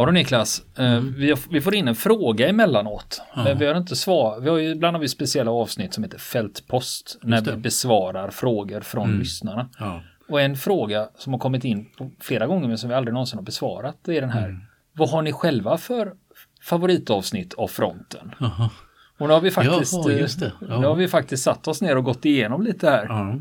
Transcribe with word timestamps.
Ja 0.00 0.06
då 0.06 0.12
Niklas, 0.12 0.62
eh, 0.78 0.92
Mm. 0.92 1.14
vi, 1.16 1.34
vi 1.50 1.60
får 1.60 1.74
in 1.74 1.88
en 1.88 1.94
fråga 1.94 2.48
emellanåt. 2.48 3.22
Men 3.36 3.58
vi 3.58 3.66
har 3.66 3.74
inte 3.74 3.96
svar. 3.96 4.40
Vi 4.40 4.48
har 4.50 4.56
ju, 4.58 4.70
ibland 4.70 4.94
har 4.96 5.00
vi 5.00 5.08
speciella 5.08 5.50
avsnitt 5.50 5.94
som 5.94 6.04
heter 6.04 6.18
Fältpost. 6.18 7.18
När 7.22 7.40
vi 7.42 7.56
besvarar 7.56 8.30
frågor 8.30 8.80
från 8.80 9.18
lyssnarna. 9.18 9.68
Ja. 9.78 10.02
Och 10.28 10.40
en 10.40 10.56
fråga 10.56 11.08
som 11.18 11.32
har 11.32 11.40
kommit 11.40 11.64
in 11.64 11.86
flera 12.20 12.46
gånger 12.46 12.68
men 12.68 12.78
som 12.78 12.88
vi 12.88 12.94
aldrig 12.96 13.12
någonsin 13.14 13.38
har 13.38 13.44
besvarat. 13.44 13.96
Det 14.04 14.16
är 14.16 14.20
den 14.20 14.30
här. 14.30 14.48
Mm. 14.48 14.60
Vad 14.92 15.10
har 15.10 15.22
ni 15.22 15.32
själva 15.32 15.78
för 15.78 16.12
favoritavsnitt 16.62 17.54
av 17.54 17.68
fronten? 17.68 18.34
Jaha. 18.40 18.70
Och 19.18 19.28
nu 19.28 19.34
har 19.34 19.40
vi 19.40 19.50
faktiskt, 19.50 19.92
Jaha, 19.92 20.12
eh. 20.12 20.52
Ja. 20.68 20.80
nu 20.80 20.86
har 20.86 20.94
vi 20.94 21.08
faktiskt 21.08 21.42
satt 21.44 21.68
oss 21.68 21.82
ner 21.82 21.96
och 21.96 22.04
gått 22.04 22.24
igenom 22.24 22.62
lite 22.62 22.90
här. 22.90 23.06
Ja. 23.08 23.38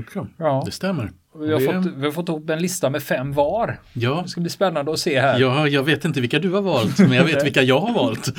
Okay. 0.00 0.22
Ja. 0.36 0.62
Det 0.66 0.72
stämmer. 0.72 1.10
Vi, 1.38 1.52
har 1.52 1.60
fått, 1.60 1.92
vi 1.96 2.04
har 2.04 2.12
fått 2.12 2.28
ihop 2.28 2.50
en 2.50 2.62
lista 2.62 2.90
med 2.90 3.02
fem 3.02 3.32
var. 3.32 3.80
Ja, 3.92 4.20
Det 4.22 4.28
ska 4.28 4.40
bli 4.40 4.50
spännande 4.50 4.92
att 4.92 4.98
se 4.98 5.20
här. 5.20 5.38
ja, 5.38 5.68
jag 5.68 5.82
vet 5.82 6.04
inte 6.04 6.20
vilka 6.20 6.38
du 6.38 6.50
har 6.50 6.62
valt, 6.62 6.98
men 6.98 7.12
jag 7.12 7.24
vet 7.24 7.44
vilka 7.46 7.62
jag 7.62 7.80
har 7.80 7.94
valt. 7.94 8.34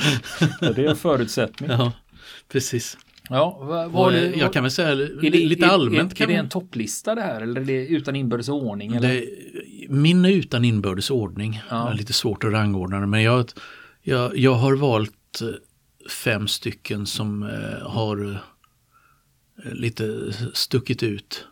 Det 0.60 0.84
är 0.84 0.88
en 0.88 0.96
förutsättning. 0.96 1.70
Ja, 1.70 1.92
precis. 2.48 2.96
Ja, 3.28 3.58
vad, 3.60 3.90
vad 3.90 4.14
eh, 4.14 4.38
jag 4.38 4.52
kan 4.52 4.62
väl 4.62 4.70
säga 4.70 4.94
det, 4.94 5.30
lite 5.30 5.66
är, 5.66 5.68
allmänt. 5.68 6.12
Är, 6.12 6.16
kan 6.16 6.30
är 6.30 6.32
det 6.32 6.38
en 6.38 6.48
topplista 6.48 7.14
det 7.14 7.20
här 7.20 7.40
eller 7.40 7.60
är 7.60 7.64
det 7.64 7.86
utan 7.86 8.16
inbördes 8.16 8.48
ordning? 8.48 8.94
Eller? 8.94 9.08
Det, 9.08 9.26
min 9.88 10.24
är 10.24 10.30
utan 10.30 10.64
inbördes 10.64 11.10
ordning. 11.10 11.62
Ja. 11.70 11.84
Det 11.84 11.90
är 11.90 11.94
lite 11.94 12.12
svårt 12.12 12.44
att 12.44 12.52
rangordna 12.52 13.00
det, 13.00 13.06
men 13.06 13.22
jag, 13.22 13.46
jag, 14.02 14.38
jag 14.38 14.54
har 14.54 14.76
valt 14.76 15.40
eh, 15.42 15.48
fem 16.24 16.48
stycken 16.48 17.06
som 17.06 17.42
eh, 17.42 17.88
har 17.88 18.38
lite 19.72 20.32
stuckit 20.54 21.02
ut 21.02 21.46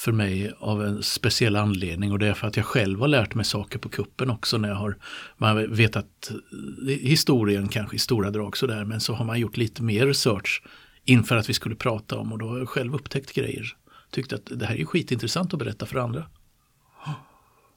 för 0.00 0.12
mig 0.12 0.52
av 0.58 0.84
en 0.84 1.02
speciell 1.02 1.56
anledning 1.56 2.12
och 2.12 2.18
det 2.18 2.26
är 2.26 2.34
för 2.34 2.46
att 2.46 2.56
jag 2.56 2.66
själv 2.66 3.00
har 3.00 3.08
lärt 3.08 3.34
mig 3.34 3.44
saker 3.44 3.78
på 3.78 3.88
kuppen 3.88 4.30
också 4.30 4.58
när 4.58 4.68
jag 4.68 4.76
har 4.76 4.96
man 5.36 5.74
vet 5.74 5.96
att 5.96 6.30
eh, 6.30 6.86
historien 6.86 7.68
kanske 7.68 7.96
i 7.96 7.98
stora 7.98 8.30
drag 8.30 8.56
sådär 8.56 8.84
men 8.84 9.00
så 9.00 9.14
har 9.14 9.24
man 9.24 9.40
gjort 9.40 9.56
lite 9.56 9.82
mer 9.82 10.06
research 10.06 10.62
inför 11.04 11.36
att 11.36 11.48
vi 11.48 11.54
skulle 11.54 11.74
prata 11.74 12.18
om 12.18 12.32
och 12.32 12.38
då 12.38 12.48
har 12.48 12.58
jag 12.58 12.68
själv 12.68 12.94
upptäckt 12.94 13.32
grejer. 13.34 13.66
Tyckte 14.10 14.34
att 14.34 14.46
det 14.50 14.66
här 14.66 14.76
är 14.80 14.84
skitintressant 14.84 15.52
att 15.52 15.58
berätta 15.58 15.86
för 15.86 15.98
andra. 15.98 16.24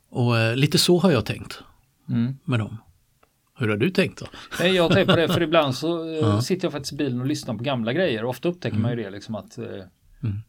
Och 0.10 0.38
eh, 0.38 0.56
lite 0.56 0.78
så 0.78 1.00
har 1.00 1.12
jag 1.12 1.26
tänkt 1.26 1.60
Mm. 2.10 2.38
med 2.46 2.60
dem. 2.60 2.78
Hur 3.58 3.70
har 3.70 3.78
du 3.78 3.90
tänkt 3.90 4.20
då? 4.20 4.26
Nej, 4.60 4.76
jag 4.76 4.92
tänker 4.92 5.14
på 5.14 5.20
det 5.20 5.28
för 5.30 5.42
ibland 5.42 5.76
så 5.76 6.16
eh, 6.20 6.40
sitter 6.40 6.66
jag 6.66 6.72
faktiskt 6.72 6.94
i 6.94 6.96
bilen 6.96 7.20
och 7.22 7.26
lyssnar 7.28 7.54
på 7.56 7.64
gamla 7.64 7.94
grejer 7.94 8.24
och 8.24 8.30
ofta 8.30 8.50
upptäcker 8.50 8.78
man 8.78 8.92
ju 8.92 9.04
det 9.04 9.10
liksom 9.10 9.36
att 9.36 9.58
eh, 9.58 9.66
Mm. 10.24 10.42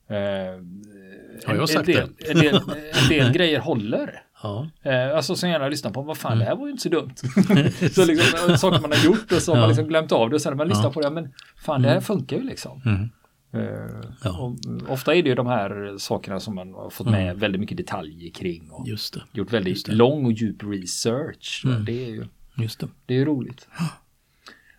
Har 1.46 1.54
jag 1.54 1.60
en, 1.62 1.68
sagt 1.68 1.88
en, 1.88 1.94
del, 1.94 2.08
en, 2.30 2.36
del, 2.38 2.54
en 3.02 3.08
del 3.08 3.32
grejer 3.32 3.60
håller. 3.60 4.22
Ja, 4.42 4.68
Eh, 4.82 5.16
alltså 5.16 5.36
som 5.36 5.48
gärna 5.50 5.68
lyssnar 5.68 5.90
på, 5.90 6.02
vad 6.02 6.16
fan 6.16 6.32
Mm. 6.32 6.38
det 6.38 6.44
här 6.44 6.56
var 6.56 6.66
ju 6.66 6.70
inte 6.70 6.82
så 6.82 6.88
dumt. 6.88 7.14
så 7.92 8.04
liksom, 8.04 8.50
eh, 8.50 8.56
saker 8.56 8.80
man 8.80 8.92
har 8.92 9.04
gjort 9.04 9.32
och 9.32 9.42
så 9.42 9.52
har 9.52 9.56
Ja. 9.56 9.60
man 9.60 9.68
liksom 9.68 9.86
glömt 9.88 10.12
av 10.12 10.30
det 10.30 10.34
och 10.36 10.42
sen 10.42 10.50
när 10.50 10.56
man 10.56 10.68
lyssnar 10.68 10.84
Ja. 10.84 10.92
på 10.92 11.00
det, 11.00 11.10
men 11.10 11.32
fan 11.64 11.82
det 11.82 11.88
här 11.88 12.00
funkar 12.00 12.36
ju 12.36 12.42
liksom. 12.42 12.82
mm. 12.84 13.10
Eh, 13.52 14.10
Ja. 14.24 14.54
ofta 14.88 15.14
är 15.14 15.22
det 15.22 15.28
ju 15.28 15.34
de 15.34 15.46
här 15.46 15.98
sakerna 15.98 16.40
som 16.40 16.54
man 16.54 16.72
har 16.74 16.90
fått 16.90 17.10
med 17.10 17.36
väldigt 17.38 17.60
mycket 17.60 17.76
detaljer 17.76 18.30
kring 18.30 18.70
och 18.70 18.86
det. 18.86 19.20
gjort 19.32 19.52
väldigt 19.52 19.86
det. 19.86 19.92
lång 19.92 20.24
och 20.26 20.32
djup 20.32 20.62
research. 20.62 21.62
Mm. 21.64 21.84
Det 21.84 22.04
är 22.06 22.10
ju 22.10 22.24
Just 22.56 22.80
det. 22.80 22.88
det 23.06 23.14
är 23.18 23.24
roligt. 23.24 23.68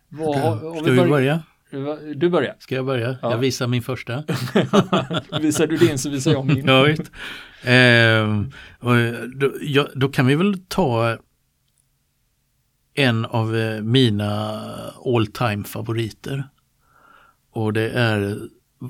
Vad, 0.10 0.60
Ska 0.84 0.92
vi 0.92 1.10
börja? 1.10 1.44
Du 2.16 2.30
börjar. 2.30 2.56
Ska 2.60 2.76
jag 2.76 2.86
börja? 2.86 3.18
Ja. 3.22 3.32
Jag 3.32 3.38
visar 3.38 3.68
min 3.68 3.82
första. 3.82 4.16
Visar 5.42 5.68
du 5.68 5.78
din 5.78 5.98
så 5.98 6.10
visar 6.10 6.32
jag 6.32 6.46
min. 6.46 6.68
Ja, 6.68 6.84
visst. 6.84 7.12
Och 8.80 8.96
då, 9.40 9.52
ja, 9.62 9.88
då 9.96 10.10
kan 10.10 10.26
vi 10.28 10.36
väl 10.36 10.60
ta 10.68 11.18
en 12.94 13.26
av 13.26 13.56
eh, 13.58 13.82
mina 13.82 14.62
all 15.06 15.28
time 15.28 15.64
favoriter. 15.64 16.44
Och 17.52 17.74
det 17.74 17.90
är 17.90 18.40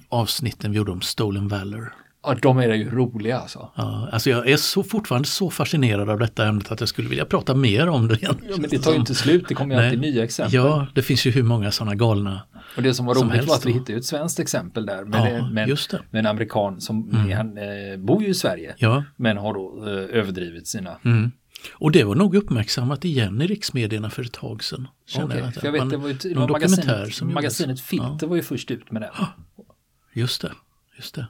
avsnitten 0.10 0.72
vi 0.72 0.78
gjorde 0.78 0.92
om 0.92 1.02
Stolen 1.02 1.48
Valor. 1.48 1.94
Ja, 2.28 2.36
de 2.42 2.58
är 2.58 2.74
ju 2.74 2.90
roliga 2.90 3.40
alltså. 3.40 3.72
Ja, 3.76 4.10
alltså 4.12 4.30
jag 4.30 4.50
är 4.50 4.58
så 4.58 4.84
fortfarande 4.84 5.28
så 5.28 5.50
fascinerad 5.50 6.10
av 6.10 6.20
detta 6.20 6.48
ämnet 6.48 6.72
att 6.72 6.80
jag 6.80 6.90
skulle 6.90 7.10
vilja 7.10 7.26
prata 7.26 7.56
mer 7.56 7.88
om 7.90 8.08
det. 8.08 8.16
Igen. 8.16 8.38
Ja, 8.50 8.56
men 8.58 8.70
det 8.70 8.80
tar 8.80 8.92
ju 8.92 8.98
inte 8.98 9.16
slut, 9.16 9.46
det 9.48 9.56
kommer 9.56 9.76
ju 9.76 9.86
alltid 9.86 10.00
nya 10.02 10.24
exempel. 10.24 10.54
Ja, 10.56 10.88
det 10.96 11.02
finns 11.02 11.26
ju 11.28 11.32
hur 11.32 11.44
många 11.44 11.72
sådana 11.72 11.96
galna. 11.96 12.42
Och 12.78 12.84
det 12.84 12.94
som 12.94 13.06
var 13.06 13.16
som 13.16 13.24
roligt 13.24 13.36
helst 13.36 13.50
var 13.50 13.56
att 13.56 13.66
vi 13.66 13.72
hittade 13.72 13.98
ett 13.98 14.06
svenskt 14.06 14.40
exempel 14.40 14.86
där 14.86 15.04
med, 15.06 15.20
Ja, 15.20 15.44
det- 15.46 15.54
med, 15.54 15.68
det. 15.92 16.02
med 16.12 16.20
en 16.20 16.26
amerikan 16.26 16.82
som 16.82 17.10
han, 17.36 17.58
eh, 17.58 17.98
bor 18.00 18.24
ju 18.24 18.30
i 18.30 18.34
Sverige 18.34 18.76
Ja, 18.78 19.04
men 19.16 19.38
har 19.38 19.54
då 19.54 19.84
eh, 19.88 20.20
överdrivit 20.20 20.68
sina 20.68 20.98
mm. 21.06 21.32
Och 21.74 21.92
det 21.92 22.04
var 22.04 22.16
nog 22.16 22.36
uppmärksammat 22.36 23.06
igen 23.06 23.42
i 23.42 23.48
riksmedierna 23.48 24.10
för 24.10 24.24
ett 24.24 24.32
tag 24.34 24.64
sedan. 24.64 24.88
att 25.16 25.56
för 25.56 25.66
jag 25.66 25.72
vet, 25.72 25.80
man- 25.82 25.90
det 25.90 25.98
var 25.98 26.08
ju 26.08 26.14
det 26.14 26.34
var 26.36 26.48
magasinet, 26.48 27.14
som 27.14 27.34
magasinet 27.34 27.82
Filter 27.82 28.28
var 28.28 28.36
ju 28.36 28.42
först 28.44 28.72
ut 28.72 28.92
med 28.92 29.02
det. 29.02 29.12
Just 30.14 30.42
det, 30.42 30.52
just 30.98 31.16
det. 31.16 31.28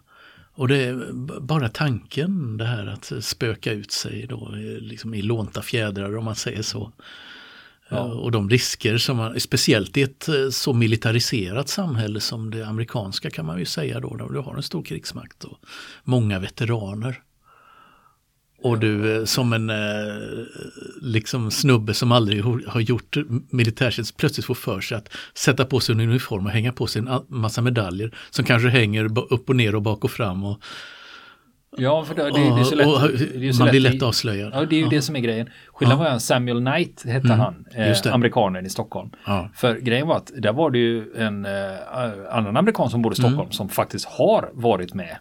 Och 0.56 0.68
det 0.68 0.78
är 0.78 1.14
bara 1.40 1.70
tanken 1.70 2.58
det 2.58 2.66
här 2.66 2.88
att 2.88 3.12
spöka 3.24 3.72
ut 3.72 3.92
sig 3.92 4.26
då 4.30 4.50
liksom 4.80 5.14
i 5.14 5.22
lånta 5.22 5.62
fjädrar 5.62 6.18
om 6.18 6.26
man 6.26 6.36
säger 6.36 6.62
så. 6.62 6.92
Ja. 7.90 7.98
Eh, 7.98 8.12
Och 8.12 8.32
de 8.32 8.50
risker 8.50 8.98
som 8.98 9.18
man, 9.18 9.40
speciellt 9.40 9.98
i 9.98 10.02
ett 10.02 10.28
eh, 10.28 10.50
så 10.50 10.74
militariserat 10.74 11.70
samhälle 11.70 12.20
som 12.20 12.52
det 12.52 12.68
amerikanska 12.68 13.30
kan 13.30 13.46
man 13.46 13.60
ju 13.60 13.66
säga 13.66 14.00
då, 14.00 14.16
där 14.16 14.30
du 14.30 14.40
har 14.40 14.56
en 14.56 14.64
stor 14.64 14.84
krigsmakt 14.84 15.44
och 15.44 15.58
många 16.04 16.40
veteraner. 16.40 17.22
Och 18.66 18.80
du 18.80 19.18
eh, 19.18 19.26
som 19.26 19.54
en 19.54 19.70
eh, 19.70 19.76
liksom 21.02 21.52
snubbe 21.52 21.94
som 21.94 22.12
aldrig 22.12 22.44
har 22.44 22.80
gjort 22.80 23.18
militärtjänst 23.50 24.18
plötsligt 24.18 24.46
får 24.46 24.54
för 24.56 24.82
sig 24.82 24.98
att 24.98 25.10
sätta 25.34 25.66
på 25.66 25.80
sig 25.80 25.96
en 25.96 26.02
uniform 26.02 26.46
och 26.46 26.52
hänga 26.52 26.72
på 26.72 26.88
sig 26.88 27.00
en 27.02 27.10
massa 27.28 27.62
medaljer 27.62 28.16
som 28.30 28.46
kanske 28.46 28.70
hänger 28.70 29.34
upp 29.34 29.50
och 29.50 29.56
ner 29.56 29.76
och 29.76 29.82
bak 29.82 30.04
och 30.04 30.12
fram. 30.12 30.44
Och, 30.44 30.60
Ja, 31.78 32.06
för 32.06 32.16
det, 32.16 32.24
det, 32.24 32.60
är 32.60 32.64
så 32.64 32.76
lätt. 32.76 32.88
och, 32.88 33.02
det 33.40 33.48
är 33.48 33.52
så 33.52 33.60
man 33.64 33.70
blir 33.70 33.80
lätt 33.80 34.04
avslöjad. 34.04 34.52
Ja, 34.54 34.66
det 34.66 34.76
är 34.76 34.80
ju 34.80 34.88
det 34.90 35.02
som 35.02 35.16
är 35.16 35.20
grejen. 35.20 35.50
Skillnaden 35.74 36.04
var 36.06 36.14
ju 36.14 36.20
Samuel 36.20 36.66
Knight 36.66 37.04
hette 37.06 37.34
han, 37.34 37.66
Mm. 37.76 37.88
just 37.88 38.06
eh, 38.06 38.14
amerikanen 38.14 38.66
i 38.66 38.70
Stockholm. 38.70 39.10
Ja. 39.26 39.50
För 39.56 39.76
grejen 39.76 40.08
var 40.08 40.18
att 40.18 40.32
där 40.38 40.54
var 40.54 40.72
det 40.72 40.78
ju 40.78 41.14
en 41.18 41.46
eh, 41.46 41.52
annan 42.32 42.58
amerikan 42.58 42.90
som 42.90 43.02
bodde 43.02 43.14
i 43.14 43.18
Stockholm 43.18 43.52
som 43.52 43.70
faktiskt 43.70 44.06
har 44.06 44.50
varit 44.54 44.94
med 44.94 45.18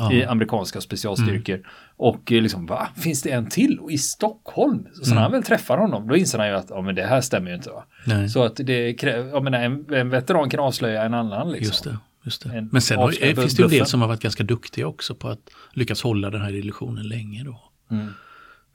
Mm. 0.00 0.12
Ja. 0.18 0.22
i 0.22 0.24
amerikanska 0.24 0.80
specialstyrkor. 0.80 1.66
Och 1.96 2.32
eh, 2.32 2.42
liksom, 2.42 2.66
va, 2.66 2.88
finns 2.96 3.22
det 3.22 3.30
en 3.30 3.48
till? 3.48 3.78
Och 3.78 3.92
i 3.92 3.98
Stockholm? 3.98 4.86
Så 4.94 5.04
Mm. 5.04 5.14
när 5.14 5.22
han 5.22 5.32
väl 5.32 5.42
träffar 5.42 5.78
honom, 5.78 6.08
då 6.08 6.16
inser 6.16 6.38
han 6.38 6.48
ju 6.48 6.54
att 6.54 6.70
ja, 6.70 6.80
men 6.82 6.94
det 6.94 7.02
här 7.06 7.20
stämmer 7.20 7.50
ju 7.50 7.56
inte. 7.56 7.70
Va? 7.70 7.84
Nej. 8.06 8.28
Så 8.28 8.44
att 8.44 8.56
det 8.56 8.94
kräver, 8.94 9.30
jag 9.30 9.44
menar, 9.44 9.58
en, 9.58 9.94
en 9.94 10.10
veteran 10.10 10.50
kan 10.50 10.60
avslöja 10.60 11.02
en 11.02 11.14
annan. 11.14 11.52
Liksom. 11.52 11.66
Just 11.66 11.84
det. 11.84 11.98
Just 12.24 12.42
det. 12.42 12.56
En 12.58 12.68
Men 12.72 12.82
sen 12.82 12.98
har, 12.98 13.04
avslöjad 13.04 13.38
finns 13.38 13.56
det 13.56 13.60
ju 13.60 13.64
en 13.64 13.70
del 13.70 13.86
som 13.86 14.00
har 14.00 14.08
varit 14.08 14.20
ganska 14.22 14.44
duktiga 14.44 14.86
också 14.86 15.14
på 15.14 15.28
att 15.28 15.50
lyckas 15.72 16.02
hålla 16.02 16.30
den 16.30 16.40
här 16.40 16.54
illusionen 16.54 17.08
länge 17.08 17.44
då. 17.44 17.62
Mm. 17.90 18.08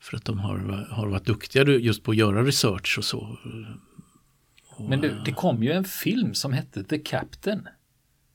För 0.01 0.17
att 0.17 0.25
de 0.25 0.39
har, 0.39 0.87
har 0.91 1.07
varit 1.07 1.25
duktiga 1.25 1.63
just 1.63 2.03
på 2.03 2.11
att 2.11 2.17
göra 2.17 2.43
research 2.43 2.95
och 2.97 3.03
så. 3.05 3.37
Men 4.89 5.01
det, 5.01 5.21
det 5.25 5.31
kom 5.31 5.63
ju 5.63 5.71
en 5.71 5.83
film 5.83 6.33
som 6.33 6.53
hette 6.53 6.83
The 6.83 6.97
Captain. 6.97 7.67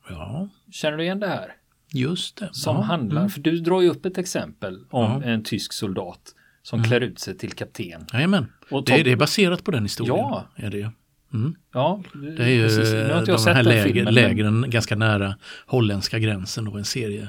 Ja, 0.09 0.49
Känner 0.71 0.97
du 0.97 1.05
igen 1.05 1.21
det 1.21 1.29
här? 1.29 1.53
Just 1.95 2.37
det. 2.37 2.49
Som 2.53 2.77
ja. 2.77 2.83
handlar, 2.83 3.21
Mm. 3.21 3.31
för 3.31 3.41
du 3.41 3.59
drar 3.61 3.81
ju 3.81 3.89
upp 3.89 4.07
ett 4.07 4.19
exempel 4.19 4.75
om 4.91 5.03
Ja. 5.05 5.17
Mm. 5.17 5.29
en 5.29 5.45
tysk 5.45 5.73
soldat 5.73 6.35
som 6.63 6.85
klär 6.85 7.01
ut 7.01 7.19
sig 7.19 7.39
till 7.39 7.53
kapten. 7.53 8.07
Jajamän. 8.13 8.47
Och 8.71 8.85
Det, 8.85 9.03
det 9.03 9.13
är 9.13 9.17
baserat 9.17 9.65
på 9.65 9.71
den 9.71 9.83
historien. 9.83 10.17
Ja. 10.17 10.47
Är 10.57 10.71
det. 10.71 10.91
Mm. 11.35 11.55
Ja, 11.73 12.03
Det 12.37 12.43
är 12.45 12.49
ju 12.49 12.63
precis. 12.63 12.93
Nu 12.93 13.09
har 13.13 13.19
inte 13.19 13.31
jag 13.31 13.39
de 13.39 13.43
sett 13.43 13.55
här 13.57 13.63
läger, 13.63 13.85
filmen. 13.85 14.05
men- 14.05 14.15
lägren 14.15 14.65
ganska 14.71 14.97
nära 14.97 15.35
holländska 15.67 16.19
gränsen 16.19 16.65
då, 16.65 16.77
en 16.77 16.85
serie 16.85 17.29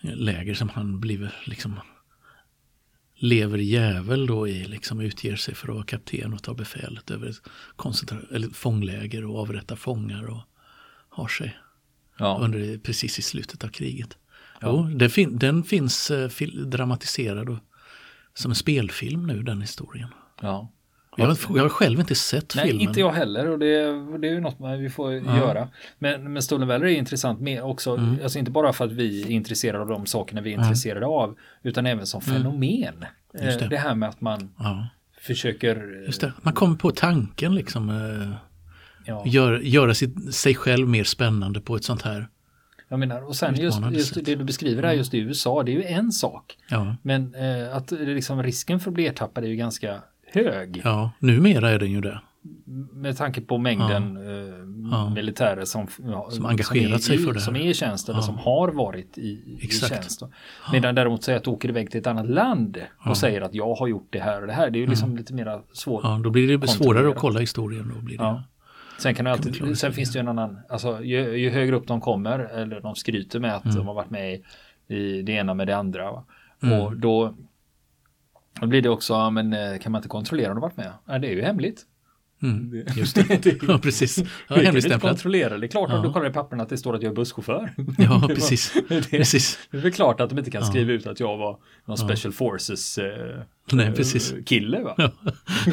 läger 0.00 0.54
som 0.54 0.68
han 0.68 1.00
blir 1.00 1.30
liksom 1.44 1.80
lever 3.16 3.58
jävel 3.58 4.26
då 4.26 4.48
i, 4.48 4.64
liksom 4.64 5.00
utger 5.00 5.36
sig 5.36 5.54
för 5.54 5.68
att 5.68 5.74
vara 5.74 5.84
kapten 5.84 6.32
och 6.32 6.42
ta 6.42 6.54
befälet 6.54 7.10
över 7.10 7.28
ett 7.28 7.40
koncentra- 7.76 8.34
eller 8.34 8.48
fångläger 8.48 9.24
och 9.24 9.38
avrätta 9.40 9.76
fångar 9.76 10.24
och 10.30 10.40
har 11.08 11.28
sig 11.28 11.56
Ja, 12.18 12.38
under, 12.42 12.78
precis 12.78 13.18
i 13.18 13.22
slutet 13.22 13.64
av 13.64 13.68
kriget. 13.68 14.16
Ja. 14.60 14.68
Jo, 14.90 14.96
det 14.98 15.08
fin- 15.08 15.38
den 15.38 15.62
finns 15.64 16.10
eh, 16.10 16.30
dramatiserad 16.66 17.48
och, 17.48 17.58
som 18.34 18.50
en 18.50 18.54
spelfilm 18.54 19.26
nu, 19.26 19.42
den 19.42 19.60
historien. 19.60 20.08
ja. 20.42 20.70
Jag 21.16 21.26
har, 21.26 21.36
jag 21.56 21.62
har 21.62 21.68
själv 21.68 22.00
inte 22.00 22.14
sett 22.14 22.52
Nej, 22.56 22.66
filmen. 22.66 22.88
inte 22.88 23.00
jag 23.00 23.12
heller 23.12 23.50
och 23.50 23.58
det, 23.58 23.66
det 24.18 24.28
är 24.28 24.32
ju 24.32 24.40
något 24.40 24.58
man, 24.58 24.78
vi 24.78 24.90
får 24.90 25.12
göra. 25.12 25.68
Men, 25.98 26.32
men 26.32 26.42
Stolen 26.42 26.68
Valor 26.68 26.88
är 26.88 26.92
intressant 26.96 27.40
med 27.40 27.62
också, 27.62 27.96
Mm. 27.96 28.18
alltså 28.22 28.38
inte 28.38 28.50
bara 28.50 28.72
för 28.72 28.84
att 28.84 28.92
vi 28.92 29.22
är 29.22 29.30
intresserade 29.30 29.82
av 29.82 29.88
de 29.88 30.06
sakerna 30.06 30.40
vi 30.40 30.50
är 30.54 30.58
intresserade 30.58 31.06
av, 31.06 31.36
utan 31.62 31.86
även 31.86 32.06
som 32.06 32.20
fenomen. 32.20 32.94
Mm. 33.34 33.46
Just 33.46 33.58
det. 33.58 33.64
det. 33.64 33.68
det 33.68 33.76
här 33.76 33.94
med 33.94 34.08
att 34.08 34.20
man 34.20 34.54
Ja, 34.58 34.88
försöker 35.20 35.74
det. 36.20 36.32
Man 36.42 36.52
kommer 36.54 36.76
på 36.76 36.90
tanken 36.90 37.54
liksom. 37.54 37.90
Eh, 37.90 38.30
Ja, 39.04 39.22
gör, 39.26 39.58
göra 39.58 39.94
sitt, 39.94 40.34
sig 40.34 40.54
själv 40.54 40.88
mer 40.88 41.04
spännande 41.04 41.60
på 41.60 41.76
ett 41.76 41.84
sånt 41.84 42.02
här. 42.02 42.28
jag 42.88 42.98
menar, 42.98 43.28
och 43.28 43.36
sen 43.36 43.54
just, 43.56 43.78
just 43.92 44.24
det 44.24 44.34
du 44.34 44.44
beskriver 44.44 44.82
här 44.82 44.92
just 44.92 45.14
i 45.14 45.18
USA, 45.18 45.62
det 45.62 45.72
är 45.72 45.76
ju 45.76 45.84
en 45.84 46.12
sak. 46.12 46.56
Ja, 46.70 46.96
Men 47.02 47.34
eh, 47.34 47.76
att 47.76 47.90
liksom 47.90 48.42
risken 48.42 48.80
för 48.80 48.90
att 48.90 48.94
bli 48.94 49.06
ertappad 49.06 49.44
är 49.44 49.48
ju 49.48 49.56
ganska 49.56 50.02
hög. 50.32 50.80
Ja, 50.84 51.10
numera 51.18 51.70
är 51.70 51.78
den 51.78 51.90
ju 51.92 52.00
det. 52.00 52.20
Med 52.92 53.16
tanke 53.16 53.40
på 53.40 53.58
mängden 53.58 54.16
eh, 54.16 54.54
Ja. 54.90 55.10
militärer 55.10 55.64
som, 55.64 55.86
Som 56.30 56.46
engagerat 56.46 56.94
är 56.94 57.02
sig 57.02 57.16
i, 57.16 57.18
för 57.18 57.32
det. 57.32 57.40
Som 57.40 57.56
är 57.56 57.60
i 57.70 57.74
tjänst 57.74 58.08
eller 58.08 58.20
som 58.20 58.38
har 58.38 58.68
varit 58.68 59.18
i, 59.18 59.58
Exakt. 59.60 59.92
i 59.92 59.94
tjänst. 59.94 60.22
Medan 60.72 60.94
däremot 60.94 61.24
säga 61.24 61.36
att 61.36 61.44
du 61.44 61.50
åker 61.50 61.68
iväg 61.68 61.90
till 61.90 62.00
ett 62.00 62.06
annat 62.06 62.28
land 62.30 62.78
och 63.06 63.16
säger 63.16 63.40
att 63.40 63.54
jag 63.54 63.74
har 63.74 63.86
gjort 63.86 64.06
det 64.10 64.18
här 64.20 64.40
och 64.40 64.46
det 64.46 64.52
här. 64.52 64.70
Det 64.70 64.78
är 64.78 64.80
ju 64.80 64.86
liksom 64.86 65.16
lite 65.16 65.34
mer 65.34 65.60
svårt. 65.72 66.04
Ja, 66.04 66.20
då 66.24 66.30
blir 66.30 66.58
det 66.58 66.68
svårare 66.68 67.08
att 67.08 67.16
kolla 67.16 67.40
historien. 67.40 67.92
Då 67.94 68.00
blir 68.00 68.18
det. 68.18 68.42
Sen, 68.98 69.14
kan 69.14 69.26
alltid, 69.26 69.78
sen 69.78 69.92
finns 69.92 70.12
det 70.12 70.18
ju 70.18 70.20
en 70.20 70.28
annan, 70.28 70.60
alltså 70.68 71.02
ju, 71.02 71.36
ju 71.36 71.50
högre 71.50 71.76
upp 71.76 71.86
de 71.86 72.00
kommer, 72.00 72.38
eller 72.38 72.80
de 72.80 72.94
skryter 72.94 73.40
med 73.40 73.54
att 73.56 73.64
Mm. 73.64 73.76
de 73.76 73.86
har 73.86 73.94
varit 73.94 74.10
med 74.10 74.34
i, 74.34 74.44
i 74.94 75.22
det 75.22 75.32
ena 75.32 75.54
med 75.54 75.66
det 75.66 75.76
andra. 75.76 76.24
Mm. 76.62 76.80
Och 76.80 76.96
då, 76.96 77.34
då 78.60 78.66
blir 78.66 78.82
det 78.82 78.88
också, 78.88 79.30
men 79.30 79.52
eh, 79.52 79.78
kan 79.78 79.92
man 79.92 79.98
inte 79.98 80.08
kontrollera 80.08 80.50
om 80.50 80.56
har 80.56 80.62
varit 80.62 80.76
med? 80.76 80.92
Ja, 81.06 81.18
det 81.18 81.28
är 81.28 81.32
ju 81.32 81.42
hemligt. 81.42 81.86
Mm, 82.44 82.84
just 82.96 83.14
det. 83.16 83.62
Ja, 83.68 83.78
precis. 83.78 84.18
Ja, 84.48 84.54
det 84.56 84.64
kan 84.64 84.76
inte 84.76 84.98
kontrollera. 84.98 85.58
Det 85.58 85.66
är 85.66 85.68
klart 85.68 85.90
Ja. 85.92 85.98
du 86.02 86.12
kollar 86.12 86.30
i 86.30 86.32
papperna 86.32 86.62
att 86.62 86.68
det 86.68 86.78
står 86.78 86.94
att 86.96 87.02
jag 87.02 87.10
är 87.10 87.14
busschaufför. 87.16 87.72
Ja, 87.98 88.24
precis. 88.28 88.74
det, 88.88 89.10
precis. 89.10 89.58
det 89.70 89.76
är 89.76 89.80
väl 89.82 89.92
klart 89.92 90.20
att 90.20 90.30
de 90.30 90.38
inte 90.38 90.50
kan 90.50 90.60
Ja. 90.62 90.66
skriva 90.68 90.92
ut 90.92 91.06
att 91.06 91.20
jag 91.20 91.36
var 91.36 91.58
någon 91.84 91.98
special 91.98 92.32
forces 92.32 92.98
eh, 92.98 93.40
Nej, 93.72 93.92
precis. 93.92 94.32
eh, 94.32 94.42
kille. 94.44 94.80
Va? 94.80 94.94
Ja, 94.98 95.10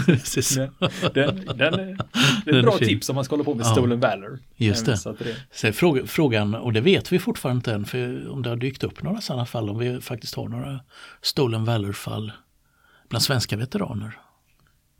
precis. 0.06 0.56
Den, 0.56 0.70
den, 1.14 1.46
den, 1.58 1.74
är- 1.74 1.78
det 1.78 1.82
är 1.82 1.98
Den 2.46 2.56
är 2.56 2.60
ett 2.60 2.66
bra 2.66 2.78
fin. 2.78 2.88
tips 2.88 3.10
om 3.10 3.16
man 3.16 3.26
ska 3.26 3.34
hålla 3.34 3.44
på 3.44 3.54
med 3.56 3.66
Ja. 3.66 3.72
stolen 3.72 4.00
valor. 4.00 4.40
Just 4.56 4.86
det. 4.86 4.98
Så 4.98 5.10
att 5.10 5.20
det. 5.20 5.36
Så 5.52 5.68
är 5.68 5.72
fråga- 5.72 6.06
frågan, 6.08 6.56
och 6.56 6.74
det 6.74 6.82
vet 6.82 7.12
vi 7.14 7.20
fortfarande 7.20 7.58
inte 7.58 7.74
än, 7.74 7.86
för 7.86 8.30
om 8.32 8.42
det 8.42 8.50
har 8.50 8.58
dykt 8.58 8.84
upp 8.84 9.04
några 9.04 9.22
sådana 9.22 9.46
fall, 9.46 9.70
om 9.70 9.78
vi 9.80 10.02
faktiskt 10.02 10.36
har 10.36 10.48
några 10.50 10.80
stolen 11.22 11.66
valor-fall 11.66 12.32
bland 13.10 13.24
svenska 13.24 13.58
veteraner. 13.58 14.18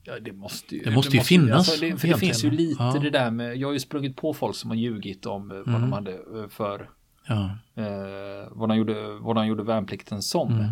Ja, 0.04 0.20
det 0.20 0.34
måste 0.34 0.76
ju, 0.76 0.84
Det 0.84 0.92
måste 0.92 1.18
ju 1.18 1.24
finnas, 1.24 1.58
Alltså, 1.70 1.86
det, 1.86 1.98
för 1.98 2.08
det 2.08 2.18
finns 2.18 2.44
ju 2.46 2.52
lite 2.52 2.84
Ja. 2.84 3.00
det 3.02 3.10
där 3.10 3.32
med, 3.32 3.58
jag 3.58 3.68
har 3.68 3.74
ju 3.74 3.80
sprungit 3.80 4.16
på 4.16 4.34
folk 4.34 4.56
som 4.56 4.70
har 4.70 4.78
ljugit 4.78 5.26
om 5.26 5.52
eh, 5.52 5.58
vad 5.58 5.68
Mm. 5.68 5.82
de 5.82 5.94
hade 5.94 6.12
eh, 6.12 6.48
för, 6.50 6.90
Ja, 7.28 7.44
eh, 7.76 8.48
vad, 8.52 8.70
de 8.70 8.78
gjorde, 8.78 9.08
vad 9.20 9.36
de 9.36 9.48
gjorde 9.48 9.64
värnplikten 9.64 10.22
som. 10.22 10.54
Mm. 10.54 10.72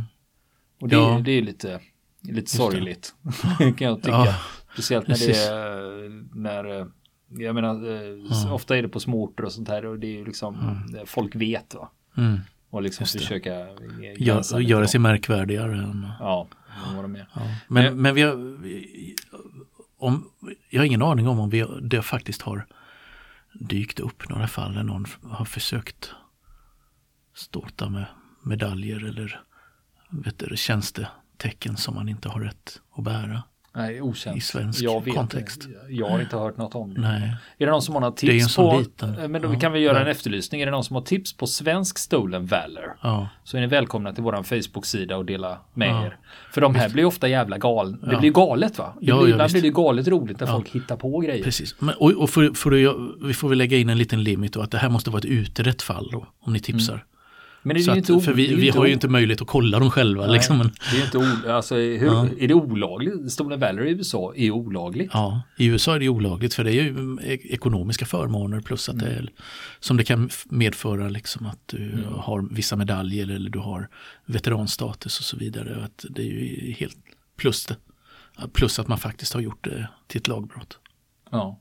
Och 0.81 0.88
det, 0.88 0.96
Ja. 0.96 1.22
det 1.26 1.31
är 1.31 1.42
lite, 1.42 1.80
lite 2.22 2.42
det. 2.42 2.48
sorgligt, 2.50 3.16
kan 3.60 3.88
jag 3.88 4.04
tycka. 4.04 4.36
Speciellt 4.74 5.08
när 5.08 5.18
det 5.28 5.38
är, 5.38 6.38
när, 6.40 6.80
eh, 6.80 6.86
jag 7.30 7.56
menar, 7.56 8.54
ofta 8.54 8.78
är 8.78 8.81
det 8.81 8.90
på 8.90 9.00
små 9.00 9.24
orter 9.24 9.46
och 9.46 9.52
sånt 9.52 9.68
här 9.68 9.86
och 9.86 10.00
det 10.00 10.08
är 10.08 10.12
ju 10.18 10.26
liksom, 10.26 10.56
eh, 10.98 11.06
folk 11.06 11.36
vet 11.36 11.76
va. 11.76 11.92
mm. 12.18 12.40
Och 12.72 12.81
liksom 12.81 13.06
det. 13.14 13.20
försöka 13.20 13.50
Gör, 14.18 14.58
det 14.58 14.64
göra 14.64 14.88
sig 14.88 15.00
märkvärdigare. 15.00 15.74
Än, 15.74 16.08
Ja, 16.20 16.48
vad 16.95 17.04
de 17.04 17.16
är. 17.16 17.27
ja. 17.36 17.42
Men, 17.68 17.83
Men- 17.83 18.01
men 18.01 18.16
vi 18.16 18.21
har, 18.21 18.36
vi- 18.36 19.16
om, 19.98 20.30
jag 20.69 20.80
har 20.81 20.86
ingen 20.86 21.01
aning 21.01 21.27
om 21.27 21.39
om 21.39 21.50
vi, 21.50 21.66
det 21.81 22.01
faktiskt 22.01 22.42
har 22.42 22.68
dykt 23.54 24.00
upp 24.00 24.30
några 24.30 24.48
fall 24.48 24.74
där 24.74 24.83
någon 24.83 25.06
har 25.24 25.45
försökt 25.45 26.12
ståta 27.36 27.89
med 27.89 28.06
medaljer 28.44 29.06
eller 29.06 29.42
vet 30.10 30.39
du, 30.39 30.57
tjänstetecken 30.57 31.77
som 31.77 31.95
man 31.95 32.10
inte 32.10 32.30
har 32.30 32.39
rätt 32.42 32.81
att 32.98 33.04
bära. 33.04 33.44
Nej, 33.75 34.01
okänt. 34.01 34.38
I 34.38 34.42
svensk 34.42 34.81
jag 34.81 35.06
kontext. 35.16 35.68
Jag 35.89 36.10
har 36.10 36.19
inte 36.19 36.38
hört 36.38 36.57
något 36.57 36.75
om 36.75 36.94
det. 36.94 37.01
Nej, 37.01 37.36
Är 37.57 37.66
det 37.66 37.71
någon 37.71 37.81
som 37.81 37.94
har 37.95 38.01
några 38.01 38.16
Det 38.21 38.27
är 38.27 38.31
en 38.33 38.39
tips 38.39 38.54
sån 38.54 38.69
på, 38.75 38.80
liten- 38.80 39.18
Eh, 39.19 39.27
men 39.27 39.42
då 39.42 39.54
ja, 39.54 39.60
kan 39.60 39.71
vi 39.71 39.80
göra 39.80 39.98
en 39.98 40.04
nej. 40.04 40.12
efterlysning. 40.12 40.62
Är 40.62 40.66
det 40.66 40.71
någon 40.71 40.83
som 40.83 40.95
har 40.95 41.04
tips 41.04 41.33
på 41.38 41.48
svensk 41.48 41.98
stolen 41.98 42.45
valor? 42.45 42.98
ja, 43.01 43.30
Så 43.44 43.57
är 43.57 43.62
ni 43.62 43.68
välkomna 43.68 44.13
till 44.13 44.24
våran 44.24 44.44
Facebook-sida 44.44 45.18
och 45.18 45.25
dela 45.25 45.57
med 45.74 45.89
Ja. 45.89 46.06
er. 46.06 46.18
För 46.51 46.62
de 46.62 46.75
här 46.75 46.89
blir 46.89 47.06
ofta 47.06 47.27
jävla 47.27 47.57
galna. 47.57 47.98
Det 48.10 48.18
blir 48.18 48.31
galet 48.31 48.77
va? 48.77 48.94
Det 49.00 49.06
blir, 49.06 49.27
ibland 49.27 49.42
visst. 49.42 49.54
blir 49.54 49.62
det 49.62 49.69
galet 49.75 50.07
roligt 50.07 50.39
när 50.39 50.48
folk 50.48 50.69
hittar 50.69 50.95
på 50.95 51.19
grejer. 51.19 51.44
precis. 51.44 51.75
Men, 51.80 51.95
och 51.98 52.12
och 52.12 52.30
för, 52.30 52.54
för 52.54 52.71
jag- 52.71 53.13
vi 53.21 53.33
får 53.33 53.50
väl 53.50 53.57
lägga 53.57 53.77
in 53.77 53.89
en 53.89 53.98
liten 53.98 54.24
limit 54.24 54.56
och 54.56 54.63
att 54.63 54.71
det 54.71 54.77
här 54.77 54.89
måste 54.89 55.10
vara 55.10 55.19
ett 55.19 55.25
utrett 55.25 55.81
fall 55.81 56.10
då, 56.12 56.27
om 56.42 56.54
ni 56.54 56.60
tipsar. 56.60 57.06
Men 57.62 57.76
det 57.76 57.82
är 57.82 57.84
ju 57.86 57.92
att, 57.92 57.98
inte 57.98 58.20
för 58.20 58.32
det 58.32 58.38
vi, 58.38 58.56
vi 58.56 58.70
har 58.70 58.86
ju 58.86 58.94
inte 58.94 59.08
möjlighet 59.08 59.42
att 59.42 59.48
kolla 59.48 59.80
dem 59.80 59.92
själva. 59.92 60.26
Nej, 60.26 60.34
Liksom, 60.34 60.72
Det 60.92 60.98
är 61.02 61.06
inte 61.06 61.54
alltså, 61.54 61.76
hur, 61.76 62.06
Ja. 62.06 62.28
Är 62.40 62.48
det 62.48 62.54
olagligt? 62.54 63.32
Stolen 63.32 63.60
valor 63.60 63.88
i 63.88 63.92
USA 63.92 64.34
är 64.36 64.52
olagligt. 64.52 65.10
ja, 65.14 65.42
I 65.58 65.66
USA 65.66 65.96
är 65.96 66.00
det 66.00 66.10
olagligt 66.10 66.54
för 66.54 66.64
det 66.64 66.72
är 66.72 66.84
ju 66.84 67.18
e- 67.24 67.40
ekonomiska 67.54 68.06
förmåner 68.06 68.62
plus 68.62 68.90
att 68.90 69.00
det 69.00 69.06
är 69.08 69.30
som 69.80 69.98
det 69.98 70.04
kan 70.04 70.30
medföra 70.46 71.10
liksom 71.10 71.46
att 71.46 71.60
du 71.66 72.06
har 72.18 72.48
vissa 72.52 72.76
medaljer 72.76 73.30
eller 73.30 73.50
du 73.50 73.60
har 73.60 73.90
veteranstatus 74.26 75.20
och 75.20 75.26
så 75.26 75.38
vidare. 75.38 75.84
Att 75.86 76.06
det 76.10 76.22
är 76.22 76.26
ju 76.26 76.72
helt 76.72 76.98
plus 77.38 77.66
det. 77.66 77.76
Plus 78.54 78.80
att 78.80 78.88
man 78.88 78.98
faktiskt 78.98 79.34
har 79.34 79.42
gjort 79.42 79.64
det 79.64 79.88
till 80.08 80.20
ett 80.20 80.28
lagbrott. 80.28 80.80
Ja. 81.32 81.60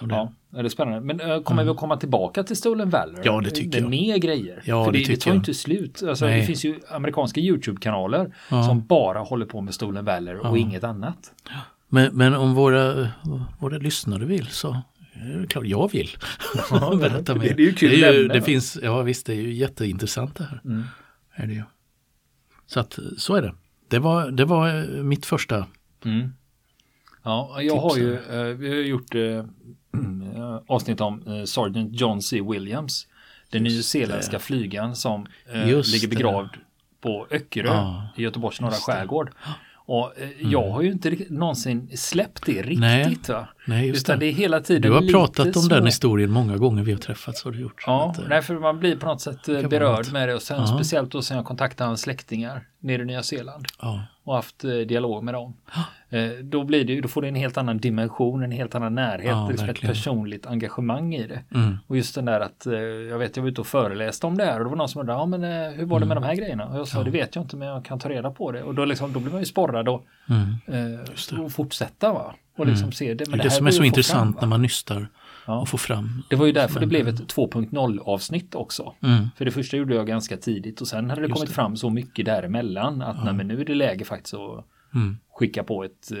Och 0.00 0.08
det- 0.08 0.14
Ja, 0.14 0.32
det 0.50 0.60
är 0.60 0.68
spännande. 0.68 1.00
Men 1.14 1.30
äh, 1.30 1.42
kommer 1.42 1.64
vi 1.64 1.70
att 1.70 1.76
komma 1.76 1.96
tillbaka 1.96 2.42
till 2.42 2.56
Stolen 2.56 2.90
Valor? 2.90 3.20
Ja, 3.24 3.40
det 3.40 3.50
tycker 3.50 3.80
Med 3.80 3.82
jag. 3.82 3.90
mer 3.90 4.18
grejer? 4.18 4.62
Ja, 4.64 4.84
För 4.84 4.92
det 4.92 4.98
det, 4.98 5.02
det 5.02 5.06
tycker 5.06 5.20
tar 5.20 5.30
ju 5.30 5.34
jag. 5.34 5.40
inte 5.40 5.54
slut. 5.54 6.02
Alltså, 6.08 6.24
Nej. 6.26 6.40
det 6.40 6.46
finns 6.46 6.64
ju 6.64 6.80
amerikanska 6.90 7.40
YouTube-kanaler 7.40 8.34
Ja. 8.50 8.62
som 8.62 8.86
bara 8.86 9.18
håller 9.18 9.46
på 9.46 9.60
med 9.60 9.74
Stolen 9.74 10.04
Valor 10.04 10.34
och 10.36 10.46
Ja. 10.46 10.60
inget 10.60 10.84
annat. 10.84 11.32
Men, 11.88 12.16
men 12.16 12.34
om 12.34 12.54
våra, 12.54 13.08
våra 13.60 13.78
lyssnare 13.78 14.24
vill 14.24 14.46
så 14.46 14.82
är 15.14 15.38
det 15.38 15.46
klart 15.46 15.66
jag 15.66 15.92
vill 15.92 16.08
berätta 17.00 17.34
det- 17.34 17.40
mer. 17.40 17.54
det 17.56 17.62
är 17.62 17.66
ju 17.66 17.72
kul 17.72 17.90
det, 17.90 18.06
är 18.06 18.12
ju, 18.12 18.28
det 18.28 18.42
finns, 18.42 18.78
Ja 18.82 19.02
visst, 19.02 19.26
det 19.26 19.32
är 19.32 19.40
ju 19.40 19.52
jätteintressant 19.54 20.36
det 20.36 20.44
här. 20.44 20.60
Mm. 20.64 20.82
Är 21.34 21.46
det 21.46 21.52
ju. 21.54 21.62
Så 22.66 22.80
att 22.80 22.98
så 23.16 23.34
är 23.34 23.42
det. 23.42 23.54
Det 23.88 23.98
var, 23.98 24.30
det 24.30 24.44
var 24.44 24.68
eh, 24.68 25.02
mitt 25.02 25.26
första. 25.26 25.66
Mm. 26.04 26.28
Ja, 27.24 27.58
jag 27.62 27.76
har 27.76 27.90
Tips 27.90 28.00
ju, 28.02 28.14
eh, 28.14 28.42
vi 28.56 28.68
har 28.68 28.76
gjort 28.76 29.14
eh, 29.14 29.44
avsnitt 30.66 31.00
om 31.00 31.22
eh, 31.26 31.44
Sergeant 31.44 32.00
John 32.00 32.22
C. 32.22 32.40
Williams. 32.50 33.06
Den 33.50 33.62
nyzeeländska 33.62 34.38
flygaren 34.38 34.96
som 34.96 35.26
eh, 35.52 35.64
ligger 35.66 36.00
det. 36.00 36.08
begravd 36.08 36.50
på 37.00 37.26
Öckerö 37.30 37.68
Ja, 37.68 38.08
i 38.16 38.22
Göteborgs 38.22 38.60
norra 38.60 38.70
det. 38.70 38.76
skärgård. 38.76 39.30
Och 39.74 40.18
eh, 40.18 40.28
jag 40.40 40.70
har 40.70 40.82
ju 40.82 40.92
inte 40.92 41.16
någonsin 41.30 41.90
släppt 41.96 42.46
det 42.46 42.62
riktigt. 42.62 42.78
Nej, 42.80 43.18
va? 43.28 43.48
Nej, 43.66 43.86
just 43.88 44.04
Utan 44.08 44.18
det 44.18 44.26
det. 44.26 44.30
är 44.30 44.32
hela 44.34 44.60
tiden 44.60 44.82
Du 44.82 44.90
har 44.90 45.12
pratat 45.12 45.46
om 45.46 45.52
små... 45.62 45.74
den 45.74 45.86
historien 45.86 46.30
många 46.30 46.56
gånger 46.56 46.82
vi 46.82 46.92
har 46.92 46.98
träffats. 46.98 47.44
Har 47.44 47.50
du 47.52 47.60
gjort. 47.60 47.84
Ja, 47.86 48.10
Att, 48.10 48.18
eh, 48.18 48.24
nej, 48.28 48.42
för 48.42 48.54
man 48.58 48.78
blir 48.78 48.96
på 48.96 49.06
något 49.06 49.20
sätt 49.20 49.48
eh, 49.48 49.68
berörd 49.68 50.12
med 50.12 50.28
det 50.28 50.34
och 50.34 50.42
sen 50.42 50.60
Ja. 50.60 50.66
speciellt 50.66 51.10
då 51.12 51.22
sen 51.22 51.36
jag 51.36 51.46
kontaktade 51.46 51.88
hans 51.88 52.00
släktingar 52.00 52.66
nere 52.80 53.02
i 53.02 53.04
Nya 53.04 53.22
Zeeland 53.22 53.66
ja, 53.82 54.02
och 54.24 54.34
haft 54.34 54.64
eh, 54.64 54.70
dialog 54.70 55.24
med 55.24 55.34
dem. 55.34 55.56
Då 56.42 56.64
blir 56.64 56.84
det 56.84 57.00
då 57.00 57.08
får 57.08 57.22
det 57.22 57.28
en 57.28 57.34
helt 57.34 57.56
annan 57.56 57.78
dimension, 57.78 58.42
en 58.42 58.50
helt 58.50 58.74
annan 58.74 58.94
närhet, 58.94 59.26
Ja, 59.30 59.48
liksom 59.50 59.68
ett 59.68 59.80
personligt 59.80 60.46
engagemang 60.46 61.14
i 61.14 61.26
det. 61.26 61.42
mm, 61.54 61.78
Och 61.86 61.96
just 61.96 62.14
den 62.14 62.24
där 62.24 62.40
att, 62.40 62.66
jag 63.10 63.18
vet 63.18 63.36
jag 63.36 63.42
var 63.42 63.50
ute 63.50 63.60
och 63.60 63.66
föreläste 63.66 64.26
om 64.26 64.38
det 64.38 64.44
här 64.44 64.58
och 64.58 64.64
det 64.64 64.70
var 64.70 64.76
någon 64.76 64.88
som 64.88 65.00
undrade, 65.00 65.18
ja 65.20 65.26
men 65.26 65.42
hur 65.74 65.86
var 65.86 66.00
det 66.00 66.06
med 66.06 66.16
de 66.16 66.24
här 66.24 66.34
grejerna? 66.34 66.66
Och 66.66 66.78
jag 66.78 66.88
sa, 66.88 66.96
Mm. 66.98 67.06
Ja. 67.06 67.12
det 67.12 67.18
vet 67.18 67.34
jag 67.36 67.44
inte 67.44 67.56
men 67.56 67.68
jag 67.68 67.84
kan 67.84 67.98
ta 67.98 68.08
reda 68.08 68.30
på 68.30 68.52
det. 68.52 68.62
Och 68.62 68.74
då, 68.74 68.84
liksom, 68.84 69.12
då 69.12 69.20
blir 69.20 69.30
man 69.32 69.40
ju 69.40 69.46
sporrad 69.46 69.88
och, 69.88 70.06
mm. 70.68 71.44
och 71.44 71.52
fortsätta 71.52 72.12
va. 72.12 72.34
Och 72.56 72.66
liksom 72.66 72.92
se 72.92 73.14
det. 73.14 73.24
Det 73.24 73.30
Men 73.30 73.38
det, 73.38 73.42
här 73.42 73.50
som 73.50 73.66
är 73.66 73.70
så 73.70 73.82
intressant 73.84 74.34
fram, 74.36 74.40
när 74.40 74.48
man 74.48 74.62
nystar 74.62 75.08
Ja. 75.46 75.60
och 75.60 75.68
får 75.68 75.78
fram. 75.78 76.22
Det 76.30 76.36
var 76.36 76.46
ju 76.46 76.52
därför 76.52 76.74
det 76.74 76.80
Men- 76.80 76.88
blev 76.88 77.08
ett 77.08 77.28
2.0 77.28 77.98
avsnitt 78.00 78.54
också. 78.54 78.94
Mm, 79.02 79.28
För 79.36 79.44
det 79.44 79.50
första 79.50 79.76
gjorde 79.76 79.94
jag 79.94 80.06
ganska 80.06 80.36
tidigt 80.36 80.80
och 80.80 80.88
sen 80.88 81.10
hade 81.10 81.22
det 81.22 81.26
Just 81.28 81.34
kommit 81.34 81.48
det. 81.48 81.54
fram 81.54 81.76
så 81.76 81.90
mycket 81.90 82.24
däremellan 82.26 83.02
att 83.02 83.24
nej, 83.24 83.34
men 83.34 83.48
nu 83.48 83.60
är 83.60 83.64
det 83.64 83.74
läge 83.74 84.04
faktiskt 84.04 84.34
att 84.34 84.64
mm, 84.94 85.16
skicka 85.30 85.64
på 85.64 85.84
ett 85.84 86.12
eh, 86.12 86.18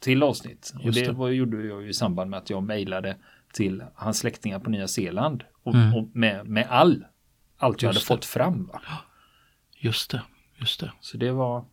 till 0.00 0.22
avsnitt. 0.22 0.72
Och 0.78 0.84
Just 0.84 0.98
det, 0.98 1.06
det. 1.06 1.12
Var, 1.12 1.28
gjorde 1.28 1.64
jag 1.66 1.82
ju 1.82 1.88
i 1.88 1.92
samband 1.94 2.30
med 2.30 2.38
att 2.38 2.50
jag 2.50 2.62
mejlade 2.62 3.16
till 3.52 3.82
hans 3.94 4.18
släktingar 4.18 4.58
på 4.58 4.70
Nya 4.70 4.88
Zeeland 4.88 5.44
och, 5.62 5.74
Mm. 5.74 5.94
och 5.94 6.08
med, 6.16 6.46
med 6.48 6.66
all, 6.70 7.04
allt 7.58 7.82
jag 7.82 7.88
hade 7.88 7.96
Just 7.96 8.08
det. 8.08 8.14
fått 8.14 8.24
fram. 8.24 8.66
Va? 8.72 8.80
just 9.78 10.10
det, 10.10 10.22
just 10.56 10.80
det. 10.80 10.92
Så 11.00 11.16
det 11.16 11.30
var, 11.32 11.64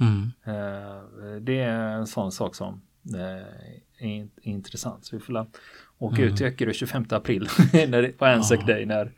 Mm, 0.00 0.32
eh, 0.46 1.40
det 1.40 1.58
är 1.60 1.70
en 1.92 2.06
sån 2.06 2.32
sak 2.32 2.54
som 2.54 2.80
är 3.14 3.44
in, 4.06 4.30
intressant. 4.42 5.04
Så 5.04 5.16
vi 5.16 5.20
får 5.22 5.46
åka 5.98 6.16
Mm. 6.16 6.28
ut 6.28 6.36
till 6.36 6.46
Öckerö 6.46 6.72
25 6.72 7.04
april 7.10 7.48
när 7.72 8.12
på 8.12 8.24
Anzac 8.26 8.66
Day 8.66 8.86
när 8.86 9.12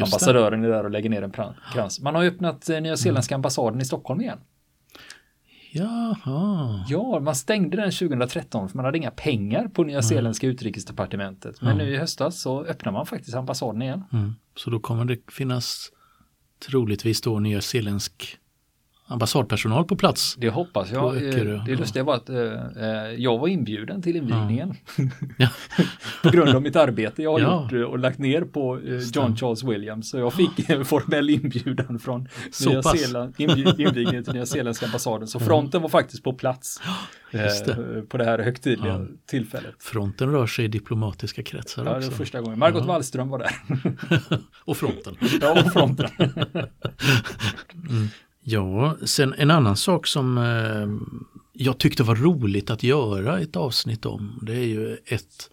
ambassadören 0.00 0.64
är 0.64 0.68
där 0.68 0.84
och 0.84 0.90
lägger 0.90 1.10
ner 1.10 1.22
en 1.22 1.32
krans. 1.72 2.00
Man 2.00 2.14
har 2.14 2.22
ju 2.22 2.28
öppnat 2.28 2.68
eh, 2.68 2.72
Nya 2.72 2.78
Mm. 2.90 2.96
Zeeländska 2.96 3.34
ambassaden 3.34 3.80
i 3.80 3.84
Stockholm 3.84 4.20
igen. 4.20 4.38
Jaha. 5.72 6.84
Ja, 6.88 7.20
man 7.20 7.34
stängde 7.34 7.76
den 7.76 7.90
2013 7.92 8.68
för 8.68 8.76
man 8.78 8.84
hade 8.84 8.98
inga 8.98 9.10
pengar 9.10 9.68
på 9.68 9.84
Nya 9.84 10.02
Zeeländska 10.02 10.46
utrikesdepartementet. 10.46 11.62
Men 11.62 11.78
nu 11.78 11.94
i 11.94 11.98
höstas 11.98 12.40
så 12.40 12.64
öppnar 12.64 12.92
man 12.92 13.06
faktiskt 13.06 13.36
ambassaden 13.36 13.82
igen. 13.82 14.04
Mm. 14.12 14.32
Så 14.56 14.70
då 14.70 14.78
kommer 14.80 15.04
det 15.04 15.18
finnas 15.32 15.92
troligtvis 16.68 17.20
då 17.20 17.38
nya 17.40 17.60
zeeländsk 17.60 18.38
ambassadpersonal 19.06 19.84
på 19.84 19.96
plats. 19.96 20.34
Det 20.38 20.48
hoppas 20.50 20.90
jag. 20.92 21.16
Eh, 21.16 21.64
Det 21.64 21.76
lustiga 21.76 22.04
var 22.04 22.14
att 22.14 22.28
eh, 22.28 22.36
eh, 22.36 23.14
jag 23.18 23.38
var 23.38 23.48
inbjuden 23.48 24.02
till 24.02 24.16
invigningen. 24.16 24.74
Ja. 25.38 25.48
på 26.22 26.30
grund 26.30 26.48
av 26.56 26.62
mitt 26.62 26.76
arbete 26.76 27.22
jag 27.22 27.32
har 27.32 27.40
Ja. 27.40 27.62
gjort 27.62 27.72
eh, 27.72 27.80
och 27.80 27.98
lagt 27.98 28.18
ner 28.18 28.42
på 28.42 28.78
eh, 28.78 28.98
John. 29.14 29.36
Charles 29.36 29.64
Williams. 29.64 30.10
Så 30.10 30.18
jag 30.18 30.32
fick 30.32 30.68
en 30.70 30.84
formell 30.84 31.30
inbjudan 31.30 31.98
från 31.98 32.28
Så 32.52 32.70
Nya. 32.70 32.82
Zeeland, 32.82 33.34
invigningen 33.38 34.24
till 34.24 34.34
Nya 34.34 34.46
Zeeländska 34.46 34.86
ambassaden. 34.86 35.28
Så 35.28 35.40
fronten 35.40 35.82
var 35.82 35.88
faktiskt 35.88 36.22
på 36.24 36.32
plats 36.32 36.80
eh, 37.30 38.02
på 38.08 38.16
det 38.18 38.24
här 38.24 38.38
högtidliga 38.38 38.92
Ja. 38.92 39.06
tillfället. 39.26 39.74
Fronten 39.78 40.30
rör 40.32 40.46
sig 40.46 40.64
i 40.64 40.68
diplomatiska 40.68 41.42
kretsar 41.42 41.84
Ja, 41.84 41.96
också. 41.96 42.10
första 42.10 42.40
gången. 42.40 42.58
Margot. 42.58 42.86
Wallström 42.86 43.28
var 43.28 43.38
där. 43.38 43.50
Och 44.64 44.76
fronten. 44.76 45.16
ja, 45.40 45.60
och 45.64 45.72
fronten. 45.72 46.06
Ja, 48.46 48.96
sen 49.04 49.34
en 49.38 49.50
annan 49.50 49.76
sak 49.76 50.06
som 50.06 50.38
eh, 50.38 50.88
jag 51.52 51.78
tyckte 51.78 52.02
var 52.02 52.16
roligt 52.16 52.70
att 52.70 52.82
göra 52.82 53.40
ett 53.40 53.56
avsnitt 53.56 54.06
om. 54.06 54.38
Det 54.42 54.52
är 54.52 54.66
ju 54.66 54.98
ett, 55.06 55.50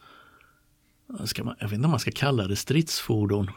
ska 1.24 1.44
man, 1.44 1.56
jag 1.60 1.68
vet 1.68 1.74
inte 1.74 1.86
om 1.86 1.92
man 1.92 2.00
ska 2.00 2.12
kalla 2.12 2.48
det 2.48 2.56
stridsfordon. 2.56 3.52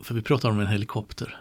För 0.00 0.14
vi 0.14 0.22
pratar 0.22 0.50
om 0.50 0.60
en 0.60 0.66
helikopter. 0.66 1.36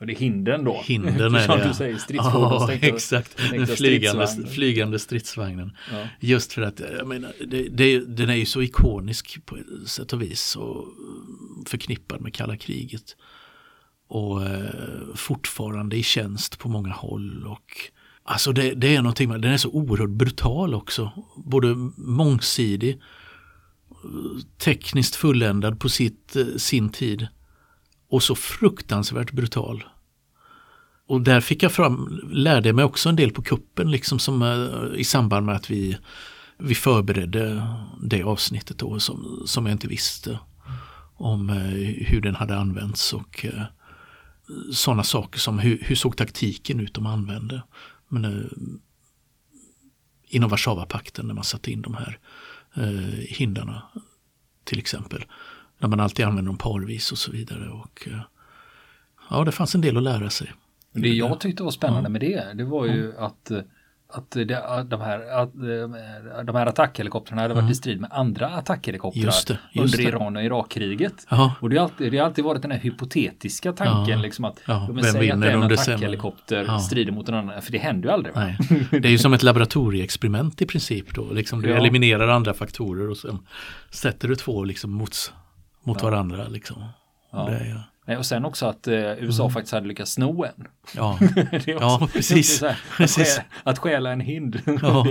Och 0.00 0.06
det 0.06 0.12
är 0.12 0.16
hinden 0.16 0.64
då. 0.64 0.82
Hinden 0.84 1.34
är 1.34 1.58
det. 1.58 1.68
du 1.68 1.74
säger 1.74 1.98
stridsfordon. 1.98 2.68
Ja, 2.68 2.72
exakt. 2.72 3.36
Den 3.50 3.66
flygande, 3.66 4.46
flygande 4.46 4.98
stridsvagnen. 4.98 5.76
Ja. 5.92 6.08
Just 6.20 6.52
för 6.52 6.62
att 6.62 6.80
jag 6.80 7.06
menar, 7.06 7.32
det, 7.46 7.68
det, 7.68 8.00
den 8.00 8.30
är 8.30 8.34
ju 8.34 8.46
så 8.46 8.62
ikonisk 8.62 9.46
på 9.46 9.58
sätt 9.86 10.12
och 10.12 10.22
vis 10.22 10.56
och 10.56 10.88
förknippad 11.66 12.20
med 12.20 12.34
kalla 12.34 12.56
kriget. 12.56 13.16
Och 14.12 14.42
eh, 14.42 14.70
fortfarande 15.14 15.96
i 15.96 16.02
tjänst 16.02 16.58
på 16.58 16.68
många 16.68 16.92
håll. 16.92 17.46
Och, 17.46 17.76
alltså 18.22 18.52
det, 18.52 18.74
det 18.74 18.96
är 18.96 19.02
någonting, 19.02 19.28
med- 19.28 19.40
den 19.42 19.52
är 19.52 19.56
så 19.56 19.68
oerhört 19.70 20.10
brutal 20.10 20.74
också. 20.74 21.10
Både 21.36 21.74
mångsidig, 21.96 23.00
tekniskt 24.58 25.14
fulländad 25.16 25.80
på 25.80 25.88
sitt, 25.88 26.36
eh, 26.36 26.46
sin 26.56 26.88
tid 26.88 27.26
och 28.08 28.22
så 28.22 28.34
fruktansvärt 28.34 29.32
brutal. 29.32 29.84
Och 31.06 31.20
där 31.20 31.40
fick 31.40 31.62
jag 31.62 31.72
fram, 31.72 32.20
lärde 32.32 32.68
jag 32.68 32.76
mig 32.76 32.84
också 32.84 33.08
en 33.08 33.16
del 33.16 33.30
på 33.30 33.42
kuppen 33.42 33.90
liksom 33.90 34.18
som 34.18 34.42
eh, 34.42 35.00
i 35.00 35.04
samband 35.04 35.46
med 35.46 35.56
att 35.56 35.70
vi, 35.70 35.98
vi 36.58 36.74
förberedde 36.74 37.66
det 38.02 38.22
avsnittet 38.22 38.78
då 38.78 39.00
som, 39.00 39.42
som 39.46 39.66
jag 39.66 39.72
inte 39.74 39.88
visste 39.88 40.38
om 41.16 41.48
hur 42.06 42.20
den 42.20 42.34
hade 42.34 42.56
använts 42.56 43.12
och 43.12 43.44
eh, 43.44 43.62
sådana 44.72 45.02
saker 45.02 45.38
som 45.38 45.58
hur, 45.58 45.78
hur 45.82 45.96
såg 45.96 46.16
taktiken 46.16 46.80
ut 46.80 46.94
de 46.94 47.06
använde. 47.06 47.62
Men, 48.08 48.24
eh, 48.24 48.50
inom 50.28 50.50
Warszawapakten 50.50 51.26
när 51.26 51.34
man 51.34 51.44
satte 51.44 51.70
in 51.70 51.82
de 51.82 51.94
här 51.94 52.18
eh, 52.74 53.18
hindarna 53.28 53.82
till 54.64 54.78
exempel. 54.78 55.24
När 55.78 55.88
man 55.88 56.00
alltid 56.00 56.24
använder 56.24 56.48
dem 56.48 56.58
parvis 56.58 57.12
och 57.12 57.18
så 57.18 57.32
vidare. 57.32 57.68
Och, 57.68 58.08
eh, 58.10 58.20
ja, 59.30 59.44
det 59.44 59.52
fanns 59.52 59.74
en 59.74 59.80
del 59.80 59.96
att 59.96 60.02
lära 60.02 60.30
sig. 60.30 60.52
Det 60.92 61.08
jag 61.08 61.40
tyckte 61.40 61.62
var 61.62 61.70
spännande 61.70 62.08
med 62.08 62.20
det, 62.20 62.52
det 62.54 62.64
var 62.64 62.86
ju 62.86 63.16
att, 63.16 63.50
att, 64.12 64.30
det, 64.30 64.54
att, 64.64 64.90
de 64.90 65.00
här, 65.00 65.20
att 65.42 65.54
eh, 65.54 66.44
de 66.44 66.54
här 66.56 66.66
attackhelikoptrarna 66.66 67.42
hade 67.42 67.54
varit 67.54 67.70
i 67.70 67.74
strid 67.74 68.00
med 68.00 68.10
andra 68.12 68.48
attackhelikoptrar 68.48 69.22
Just 69.24 69.48
det, 69.48 69.58
just 69.72 69.94
under. 69.98 70.08
Iran 70.08 70.36
och 70.36 70.42
Irakkriget. 70.42 71.26
Ja. 71.28 71.54
Och 71.60 71.70
det 71.70 71.76
har, 71.76 71.84
alltid, 71.84 72.12
det 72.12 72.18
har 72.18 72.26
alltid 72.26 72.44
varit 72.44 72.62
den 72.62 72.70
här 72.70 72.78
hypotetiska 72.78 73.72
tanken, 73.72 74.18
Ja. 74.18 74.22
liksom 74.22 74.44
att 74.44 74.60
Ja, 74.66 74.72
ja, 74.74 74.86
men 74.86 74.96
vem 75.04 75.04
säg 75.12 75.30
att 75.30 75.44
en 75.44 75.62
attackhelikopter 75.62 76.64
Ja. 76.68 76.78
strider 76.78 77.12
mot 77.12 77.28
en 77.28 77.34
annan, 77.34 77.62
för 77.62 77.72
det 77.72 77.78
händer 77.78 78.08
ju 78.08 78.12
aldrig. 78.14 78.34
Det 78.90 79.08
är 79.08 79.12
ju 79.12 79.18
som 79.18 79.32
ett 79.32 79.42
laboratorieexperiment 79.42 80.62
i 80.62 80.66
princip 80.66 81.14
då. 81.14 81.32
Liksom 81.32 81.62
du 81.62 81.70
Ja. 81.70 81.76
eliminerar 81.76 82.28
andra 82.28 82.54
faktorer 82.54 83.10
och 83.10 83.16
sen 83.16 83.38
sätter 83.90 84.28
du 84.28 84.36
två 84.36 84.64
liksom 84.64 84.90
mot, 84.90 85.32
mot 85.84 86.02
varandra. 86.02 86.48
Liksom. 86.48 86.84
Ja. 87.32 87.44
Det 87.50 87.56
är, 87.56 87.82
och 88.18 88.26
sen 88.26 88.44
också 88.44 88.66
att 88.66 88.86
eh, 88.88 88.94
USA 88.94 89.50
faktiskt 89.50 89.72
hade 89.72 89.86
lyckats 89.88 90.12
sno 90.12 90.44
en. 90.44 90.66
ja. 90.96 91.18
Det 91.34 91.40
är 91.40 91.56
också- 91.56 91.70
Ja, 91.80 92.08
precis. 92.12 92.58
så 92.58 92.66
här, 92.66 92.78
Precis. 92.96 93.38
Att, 93.38 93.44
stjäla, 93.44 93.44
att 93.64 93.78
stjäla 93.78 94.12
en 94.12 94.20
hind. 94.20 94.60
Ja. 94.82 95.06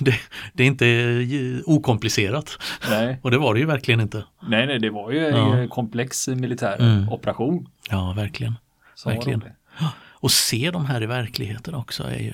det, 0.00 0.14
det, 0.52 0.62
är 0.62 0.66
inte 0.66 0.86
eh, 0.88 1.60
okomplicerat. 1.66 2.58
nej. 2.90 3.18
Och 3.22 3.30
det 3.30 3.38
var 3.38 3.54
det 3.54 3.60
ju 3.60 3.66
verkligen 3.66 4.00
inte. 4.00 4.24
nej, 4.48 4.66
nej, 4.66 4.78
det 4.78 4.90
var 4.90 5.10
ju 5.10 5.18
Ja. 5.18 5.56
en 5.56 5.68
komplex 5.68 6.28
militär 6.28 6.76
Mm. 6.80 7.08
operation. 7.08 7.68
Ja, 7.90 8.12
verkligen. 8.16 8.54
var 9.04 9.12
Verkligen. 9.12 9.44
Och 10.22 10.30
se 10.30 10.70
de 10.70 10.84
här 10.86 11.02
i 11.02 11.06
verkligheten 11.06 11.74
också. 11.74 12.02
Är 12.02 12.18
ju, 12.18 12.32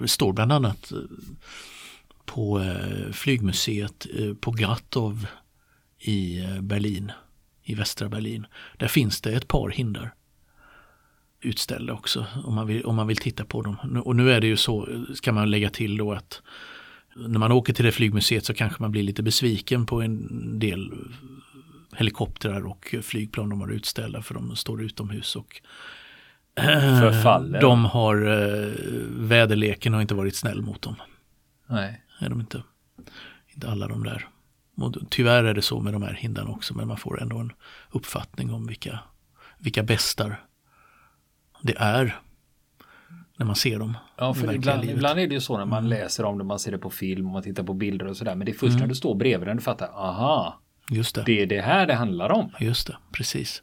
det 0.00 0.08
står 0.08 0.32
bland 0.32 0.52
annat 0.52 0.92
eh, 0.92 0.98
på 2.24 2.60
eh, 2.60 3.12
flygmuseet 3.12 4.06
eh, 4.18 4.34
på 4.34 4.50
Gratov 4.50 5.26
i 5.98 6.44
eh, 6.44 6.60
Berlin, 6.60 7.12
i 7.64 7.74
västra 7.74 8.08
Berlin. 8.08 8.46
Där 8.76 8.88
finns 8.88 9.20
det 9.20 9.32
ett 9.32 9.48
par 9.48 9.68
hindar 9.68 10.14
utställda 11.40 11.92
också 11.92 12.26
om 12.44 12.54
man 12.54 12.66
vill, 12.66 12.84
om 12.84 12.96
man 12.96 13.06
vill 13.06 13.16
titta 13.16 13.44
på 13.44 13.62
dem. 13.62 14.02
Och 14.04 14.16
nu 14.16 14.32
är 14.32 14.40
det 14.40 14.46
ju 14.46 14.56
så, 14.56 14.88
ska 15.14 15.32
man 15.32 15.50
lägga 15.50 15.70
till 15.70 15.96
då 15.96 16.12
att 16.12 16.42
när 17.16 17.38
man 17.38 17.52
åker 17.52 17.72
till 17.72 17.84
det 17.84 17.92
flygmuseet 17.92 18.44
så 18.44 18.54
kanske 18.54 18.82
man 18.82 18.92
blir 18.92 19.02
lite 19.02 19.22
besviken 19.22 19.86
på 19.86 20.02
en 20.02 20.58
del 20.58 20.92
helikoptrar 21.96 22.66
och 22.66 22.94
flygplan 23.02 23.48
de 23.48 23.60
har 23.60 23.68
utställda 23.68 24.22
för 24.22 24.34
de 24.34 24.56
står 24.56 24.82
utomhus 24.82 25.36
och 25.36 25.60
eh, 26.54 27.00
Förfaller. 27.00 27.60
de 27.60 27.84
har 27.84 28.16
eh, 28.16 28.72
väderleken 29.08 29.94
har 29.94 30.00
inte 30.00 30.14
varit 30.14 30.36
snäll 30.36 30.62
mot 30.62 30.82
dem. 30.82 30.96
Nej. 31.66 32.02
Är 32.18 32.28
de 32.28 32.40
inte. 32.40 32.62
Inte 33.54 33.70
alla 33.70 33.88
de 33.88 34.04
där. 34.04 34.28
Och 34.76 34.94
tyvärr 35.10 35.44
är 35.44 35.54
det 35.54 35.62
så 35.62 35.80
med 35.80 35.92
de 35.92 36.02
här 36.02 36.12
hindarna 36.14 36.50
också 36.50 36.74
men 36.74 36.88
man 36.88 36.96
får 36.96 37.22
ändå 37.22 37.38
en 37.38 37.52
uppfattning 37.90 38.52
om 38.52 38.66
vilka, 38.66 38.98
vilka 39.58 39.82
bästar 39.82 40.44
det 41.62 41.74
är 41.78 42.20
när 43.36 43.46
man 43.46 43.56
ser 43.56 43.78
dem. 43.78 43.96
Ja, 44.16 44.34
för 44.34 44.54
ibland, 44.54 44.84
ibland 44.84 45.20
är 45.20 45.26
det 45.26 45.34
ju 45.34 45.40
så 45.40 45.58
när 45.58 45.64
man 45.64 45.78
Mm. 45.86 45.90
läser 45.90 46.24
om 46.24 46.38
det, 46.38 46.44
man 46.44 46.58
ser 46.58 46.72
det 46.72 46.78
på 46.78 46.90
film 46.90 47.26
och 47.26 47.32
man 47.32 47.42
tittar 47.42 47.62
på 47.62 47.74
bilder 47.74 48.06
och 48.06 48.16
sådär. 48.16 48.34
Men 48.34 48.44
det 48.44 48.52
är 48.52 48.58
först 48.58 48.78
när 48.78 48.86
du 48.86 48.94
står 48.94 49.14
bredvid 49.14 49.48
den 49.48 49.56
du 49.56 49.62
fattar, 49.62 49.86
aha, 49.88 50.60
Just 50.90 51.14
det. 51.14 51.22
det 51.26 51.42
är 51.42 51.46
det 51.46 51.60
här 51.60 51.86
det 51.86 51.94
handlar 51.94 52.32
om. 52.32 52.50
Just 52.60 52.86
det, 52.86 52.96
precis. 53.12 53.62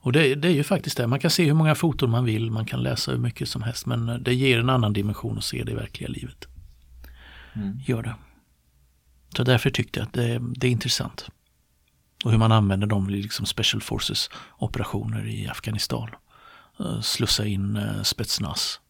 Och 0.00 0.12
det, 0.12 0.34
det 0.34 0.48
är 0.48 0.52
ju 0.52 0.64
faktiskt 0.64 0.96
det. 0.96 1.06
Man 1.06 1.20
kan 1.20 1.30
se 1.30 1.44
hur 1.44 1.54
många 1.54 1.74
foton 1.74 2.10
man 2.10 2.24
vill, 2.24 2.50
man 2.50 2.64
kan 2.66 2.82
läsa 2.82 3.10
hur 3.10 3.18
mycket 3.18 3.48
som 3.48 3.62
helst. 3.62 3.86
Men 3.86 4.22
det 4.22 4.34
ger 4.34 4.58
en 4.58 4.70
annan 4.70 4.92
dimension 4.92 5.38
att 5.38 5.44
se 5.44 5.64
det 5.64 5.72
i 5.72 5.74
verkliga 5.74 6.08
livet. 6.10 6.46
Mm. 7.54 7.78
Gör 7.86 8.02
det. 8.02 8.14
Så 9.36 9.44
därför 9.44 9.70
tyckte 9.70 10.00
jag 10.00 10.06
att 10.06 10.12
det, 10.14 10.40
det 10.56 10.66
är 10.66 10.70
intressant. 10.70 11.26
Och 12.24 12.30
hur 12.30 12.38
man 12.38 12.52
använder 12.52 12.86
dem 12.86 13.10
i 13.10 13.22
liksom 13.22 13.46
Special 13.46 13.80
Forces 13.80 14.30
operationer 14.58 15.26
i 15.26 15.48
Afghanistan. 15.48 16.08
Eh, 16.80 17.00
Slussa 17.00 17.46
in 17.46 17.76
eh, 17.76 18.02
Spetsnaz, 18.02 18.80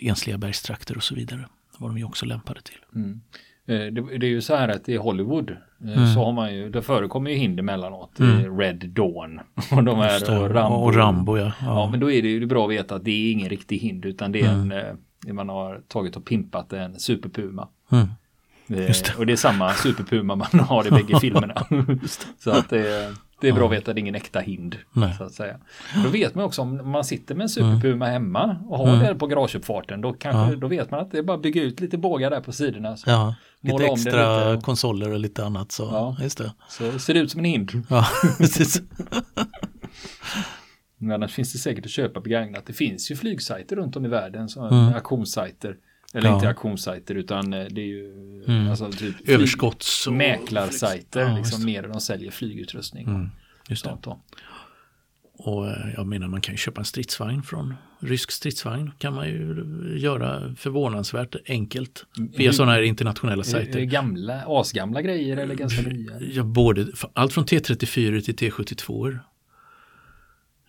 ensliga 0.00 0.38
bergstrakter 0.38 0.96
och 0.96 1.02
så 1.02 1.14
vidare. 1.14 1.40
Det 1.40 1.78
var 1.82 1.88
de 1.88 1.98
ju 1.98 2.04
också 2.04 2.26
lämpade 2.26 2.60
till. 2.62 2.78
Mm. 2.94 3.20
Eh, 3.66 3.92
Det, 3.92 4.18
det 4.18 4.26
är 4.26 4.30
ju 4.30 4.42
så 4.42 4.56
här 4.56 4.68
att 4.68 4.88
i 4.88 4.96
Hollywood 4.96 5.56
Mm. 5.82 6.14
så 6.14 6.24
har 6.24 6.32
man 6.32 6.54
ju, 6.54 6.70
det 6.70 6.82
förekommer 6.82 7.30
ju 7.30 7.36
hinder 7.36 7.62
emellanåt. 7.62 8.18
Mm. 8.20 8.58
Red 8.58 8.88
Dawn 8.90 9.40
och 9.72 9.84
de 9.84 9.98
här 9.98 10.42
och 10.42 10.50
Rambo. 10.50 10.74
Och 10.76 10.94
Rambo 10.94 11.38
ja. 11.38 11.44
Ja. 11.44 11.52
ja. 11.60 11.88
men 11.90 12.00
då 12.00 12.10
är 12.10 12.22
det 12.22 12.28
ju 12.28 12.46
bra 12.46 12.64
att 12.64 12.70
veta 12.70 12.94
att 12.94 13.04
det 13.04 13.10
är 13.10 13.32
ingen 13.32 13.48
riktig 13.48 13.78
hind 13.78 14.04
utan 14.04 14.32
det 14.32 14.40
är 14.40 14.52
Mm. 14.52 14.96
en, 15.26 15.36
man 15.36 15.48
har 15.48 15.82
tagit 15.88 16.16
och 16.16 16.24
pimpat 16.26 16.72
en 16.72 17.00
superpuma. 17.00 17.68
Mm. 17.92 18.08
Just 18.66 19.04
det. 19.04 19.14
Och 19.18 19.26
det 19.26 19.32
är 19.32 19.36
samma 19.36 19.74
superpuma 19.74 20.34
man 20.36 20.60
har 20.60 20.86
i 20.86 20.90
bägge 20.90 21.20
filmerna. 21.20 21.66
så 22.38 22.50
att 22.50 22.70
det, 22.70 23.14
det 23.40 23.48
är 23.48 23.52
bra 23.52 23.66
att 23.66 23.72
veta 23.72 23.92
det 23.92 23.98
är 23.98 24.02
ingen 24.02 24.14
äkta 24.14 24.40
hind. 24.40 24.76
Nej. 24.92 25.14
Så 25.18 25.24
att 25.24 25.32
säga. 25.32 25.56
Då 26.04 26.08
vet 26.10 26.34
man 26.34 26.44
också 26.44 26.62
om 26.62 26.90
man 26.90 27.04
sitter 27.04 27.34
med 27.34 27.42
en 27.44 27.48
superpuma 27.48 28.06
hemma 28.06 28.56
och 28.68 28.78
har 28.78 28.86
Mm. 28.88 29.06
det 29.06 29.14
på 29.14 29.26
garageuppfarten. 29.26 30.00
Då, 30.00 30.12
kanske, 30.12 30.52
Ja. 30.54 30.56
då 30.60 30.68
vet 30.68 30.90
man 30.90 31.00
att 31.00 31.10
det 31.12 31.18
är 31.18 31.22
bara 31.22 31.36
att 31.36 31.42
bygga 31.42 31.62
ut 31.62 31.80
lite 31.80 31.98
bågar 31.98 32.30
där 32.30 32.40
på 32.40 32.52
sidorna. 32.52 32.96
Så, 32.96 33.10
Ja, 33.10 33.34
lite 33.60 33.84
extra 33.84 34.52
lite. 34.52 34.64
konsoler 34.64 35.12
och 35.12 35.18
lite 35.20 35.44
annat. 35.44 35.72
Så, 35.72 35.82
Ja. 35.82 36.16
just 36.22 36.38
det. 36.38 36.52
så 36.68 36.98
ser 36.98 37.14
det 37.14 37.20
ut 37.20 37.30
som 37.30 37.38
en 37.40 37.44
hind. 37.44 37.82
Ja, 37.90 38.06
precis. 38.38 38.82
Men 40.98 41.12
annars 41.12 41.32
finns 41.34 41.52
det 41.52 41.58
säkert 41.58 41.84
att 41.84 41.90
köpa 41.90 42.20
begagnat. 42.20 42.66
Det 42.66 42.72
finns 42.72 43.10
ju 43.10 43.16
flygsajter 43.16 43.76
runt 43.76 43.96
om 43.96 44.04
i 44.04 44.08
världen, 44.08 44.48
Mm. 44.56 44.94
auktionssajter. 44.94 45.76
Eller 46.16 46.28
Ja. 46.28 46.34
inte 46.34 46.48
auktionssajter 46.48 47.14
utan 47.14 47.52
eh, 47.52 47.64
det 47.70 47.80
är 47.80 47.86
ju 47.86 48.12
Mm. 48.48 48.68
alltså, 48.70 48.92
typ 48.92 49.00
flyg- 49.26 49.34
Överskotts... 49.34 50.06
och- 50.06 50.12
mäklarsajter, 50.12 51.20
Ja, 51.20 51.36
liksom 51.36 51.64
mer 51.64 51.82
än 51.84 51.90
de 51.90 52.00
säljer 52.00 52.30
flygutrustning. 52.30 53.06
Mm, 53.06 53.30
just 53.68 53.84
det. 53.84 53.96
Då. 54.02 54.20
Och 55.38 55.66
eh, 55.68 55.76
jag 55.96 56.06
menar 56.06 56.28
man 56.28 56.40
kan 56.40 56.54
ju 56.54 56.58
köpa 56.58 56.80
en 56.80 56.84
stridsvagn 56.84 57.42
från 57.42 57.74
rysk 58.00 58.30
stridsvagn. 58.30 58.90
kan 58.98 59.14
man 59.14 59.28
ju 59.28 59.64
göra 59.98 60.54
förvånansvärt 60.58 61.36
enkelt 61.48 62.04
via 62.36 62.46
Hur- 62.48 62.52
sådana 62.52 62.72
här 62.72 62.82
internationella 62.82 63.42
det 63.42 63.48
sajter. 63.48 63.80
gamla, 63.80 64.42
asgamla 64.46 65.02
grejer 65.02 65.36
eller 65.36 65.54
ganska 65.54 65.82
nya? 65.82 66.20
Ja, 66.20 66.42
både, 66.42 66.86
allt 67.12 67.32
från 67.32 67.44
T34 67.44 68.20
till 68.20 68.34
T72. 68.36 69.18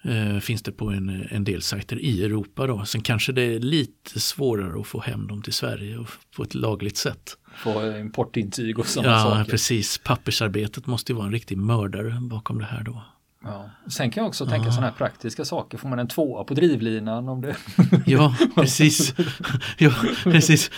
Eh, 0.07 0.39
finns 0.39 0.61
det 0.61 0.71
på 0.71 0.89
en, 0.89 1.27
en 1.29 1.43
del 1.43 1.61
sajter 1.61 1.99
i 1.99 2.23
Europa 2.23 2.67
då. 2.67 2.85
Sen 2.85 3.01
kanske 3.01 3.31
det 3.31 3.41
är 3.41 3.59
lite 3.59 4.19
svårare 4.19 4.79
att 4.81 4.87
få 4.87 5.01
hem 5.01 5.27
dem 5.27 5.41
till 5.41 5.53
Sverige 5.53 5.97
och 5.97 6.07
på 6.35 6.43
ett 6.43 6.55
lagligt 6.55 6.97
sätt. 6.97 7.37
Få 7.55 7.97
importintyg 7.97 8.79
och 8.79 8.87
sådana 8.87 9.13
Ja, 9.13 9.23
saker. 9.23 9.51
precis. 9.51 9.97
Pappersarbetet 9.97 10.85
måste 10.85 11.11
ju 11.11 11.15
vara 11.15 11.25
en 11.25 11.31
riktig 11.33 11.57
mördare 11.57 12.17
bakom 12.21 12.59
det 12.59 12.65
här 12.65 12.83
då. 12.83 13.03
Ja. 13.43 13.69
Sen 13.89 14.11
kan 14.11 14.21
jag 14.21 14.27
också 14.29 14.45
tänka 14.45 14.71
sådana 14.71 14.87
här 14.87 14.93
praktiska 14.97 15.45
saker. 15.45 15.77
Får 15.77 15.89
man 15.89 15.99
en 15.99 16.07
tvåa 16.07 16.43
på 16.43 16.53
drivlinan 16.53 17.29
om 17.29 17.41
det... 17.41 17.55
Ja, 18.05 18.35
precis. 18.55 19.13
ja, 19.77 19.91
precis. 20.23 20.71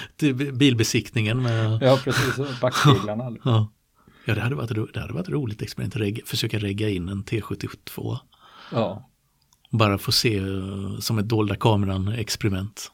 Bilbesiktningen 0.54 1.44
med... 1.44 1.80
ja, 1.82 2.00
precis. 2.04 2.60
Backspeglarna. 2.62 3.24
Ja, 3.44 3.72
ja 4.26 4.36
det, 4.36 4.42
hade 4.42 4.56
varit, 4.56 4.94
det 4.94 5.00
hade 5.00 5.14
varit 5.14 5.28
ett 5.28 5.34
roligt 5.34 5.62
experiment. 5.62 5.96
Reg, 5.96 6.22
försöka 6.26 6.60
regga 6.60 6.90
in 6.90 7.10
en 7.10 7.24
T72. 7.24 8.18
Ja, 8.72 9.06
Bara 9.70 9.98
få 9.98 10.12
se 10.12 10.38
eh, 10.38 11.00
som 11.00 11.20
ett 11.20 11.30
dolda 11.30 11.56
kameran-experiment. 11.56 12.92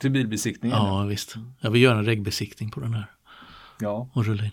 till 0.00 0.10
bilbesiktningen. 0.10 0.78
Ja, 0.78 1.04
visst. 1.04 1.34
Jag 1.60 1.70
vill 1.70 1.82
göra 1.82 1.98
en 1.98 2.04
regbesiktning 2.04 2.70
på 2.70 2.80
den 2.80 2.94
här 2.94 3.10
ja. 3.80 4.08
och 4.12 4.24
rulla 4.24 4.44
in. 4.44 4.50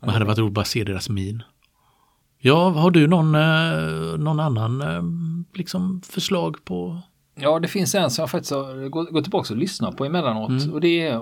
Det 0.00 0.10
hade 0.10 0.24
varit 0.24 0.38
roligt 0.38 0.50
att 0.50 0.54
bara 0.54 0.64
se 0.64 0.84
deras 0.84 1.08
min. 1.08 1.42
Ja, 2.38 2.68
har 2.68 2.90
du 2.90 3.06
någon, 3.06 3.34
eh, 3.34 4.18
någon 4.18 4.40
annan 4.40 4.80
eh, 4.80 5.02
liksom 5.58 6.00
förslag 6.04 6.64
på? 6.64 7.00
Ja, 7.34 7.58
det 7.58 7.68
finns 7.68 7.94
en 7.94 8.10
som 8.10 8.22
jag 8.22 8.30
faktiskt 8.30 8.52
har 8.52 8.88
gått 8.88 9.24
tillbaka 9.24 9.54
och 9.54 9.58
lyssnat 9.58 9.96
på 9.96 10.04
emellanåt. 10.04 10.50
Mm. 10.50 10.72
Och 10.72 10.80
det 10.80 11.06
är 11.06 11.18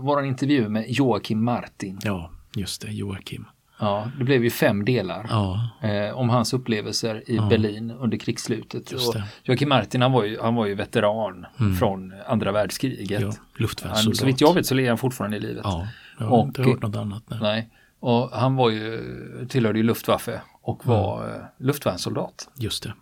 vår 0.00 0.24
intervju 0.24 0.68
med 0.68 0.84
Joakim 0.88 1.44
Martin. 1.44 1.98
Ja, 2.02 2.30
just 2.56 2.82
det, 2.82 2.92
Joakim. 2.92 3.44
Ja, 3.82 4.08
det 4.18 4.24
blev 4.24 4.44
ju 4.44 4.50
fem 4.50 4.84
delar. 4.84 5.26
Ja, 5.30 5.68
Eh, 5.88 6.18
om 6.18 6.28
hans 6.30 6.52
upplevelser 6.52 7.30
i 7.30 7.38
Berlin 7.38 7.90
under 7.90 8.18
krigsslutet. 8.18 8.92
Mm. 8.92 9.22
Joakim 9.44 9.68
Martin 9.68 10.02
han 10.02 10.12
var 10.12 10.24
ju, 10.24 10.40
han 10.40 10.54
var 10.54 10.66
ju 10.66 10.74
veteran 10.74 11.46
från 11.78 12.14
andra 12.26 12.52
världskriget. 12.52 13.20
ja 13.20 13.32
luftvärnssoldat. 13.56 14.16
så 14.16 14.26
vitt 14.26 14.40
jag 14.40 14.54
vet 14.54 14.66
så 14.66 14.74
lever 14.74 14.88
han 14.88 14.98
fortfarande 14.98 15.36
i 15.36 15.40
livet. 15.40 15.60
Ja, 15.64 15.86
jag 16.18 16.26
har 16.26 16.38
Och- 16.38 16.46
inte 16.46 16.62
hört 16.62 16.82
något 16.82 16.96
annat. 16.96 17.22
Nej. 17.30 17.38
Nej. 17.42 17.68
Och 18.00 18.30
han 18.30 18.56
var 18.56 18.70
ju, 18.70 19.00
tillhörde 19.48 19.78
ju 19.78 19.82
Luftwaffe 19.84 20.30
Mm. 20.32 20.42
och 20.62 20.86
var 20.86 21.24
eh, 21.28 21.64
luftvärnssoldat. 21.66 22.48
Just 22.56 22.82
det, 22.82 22.92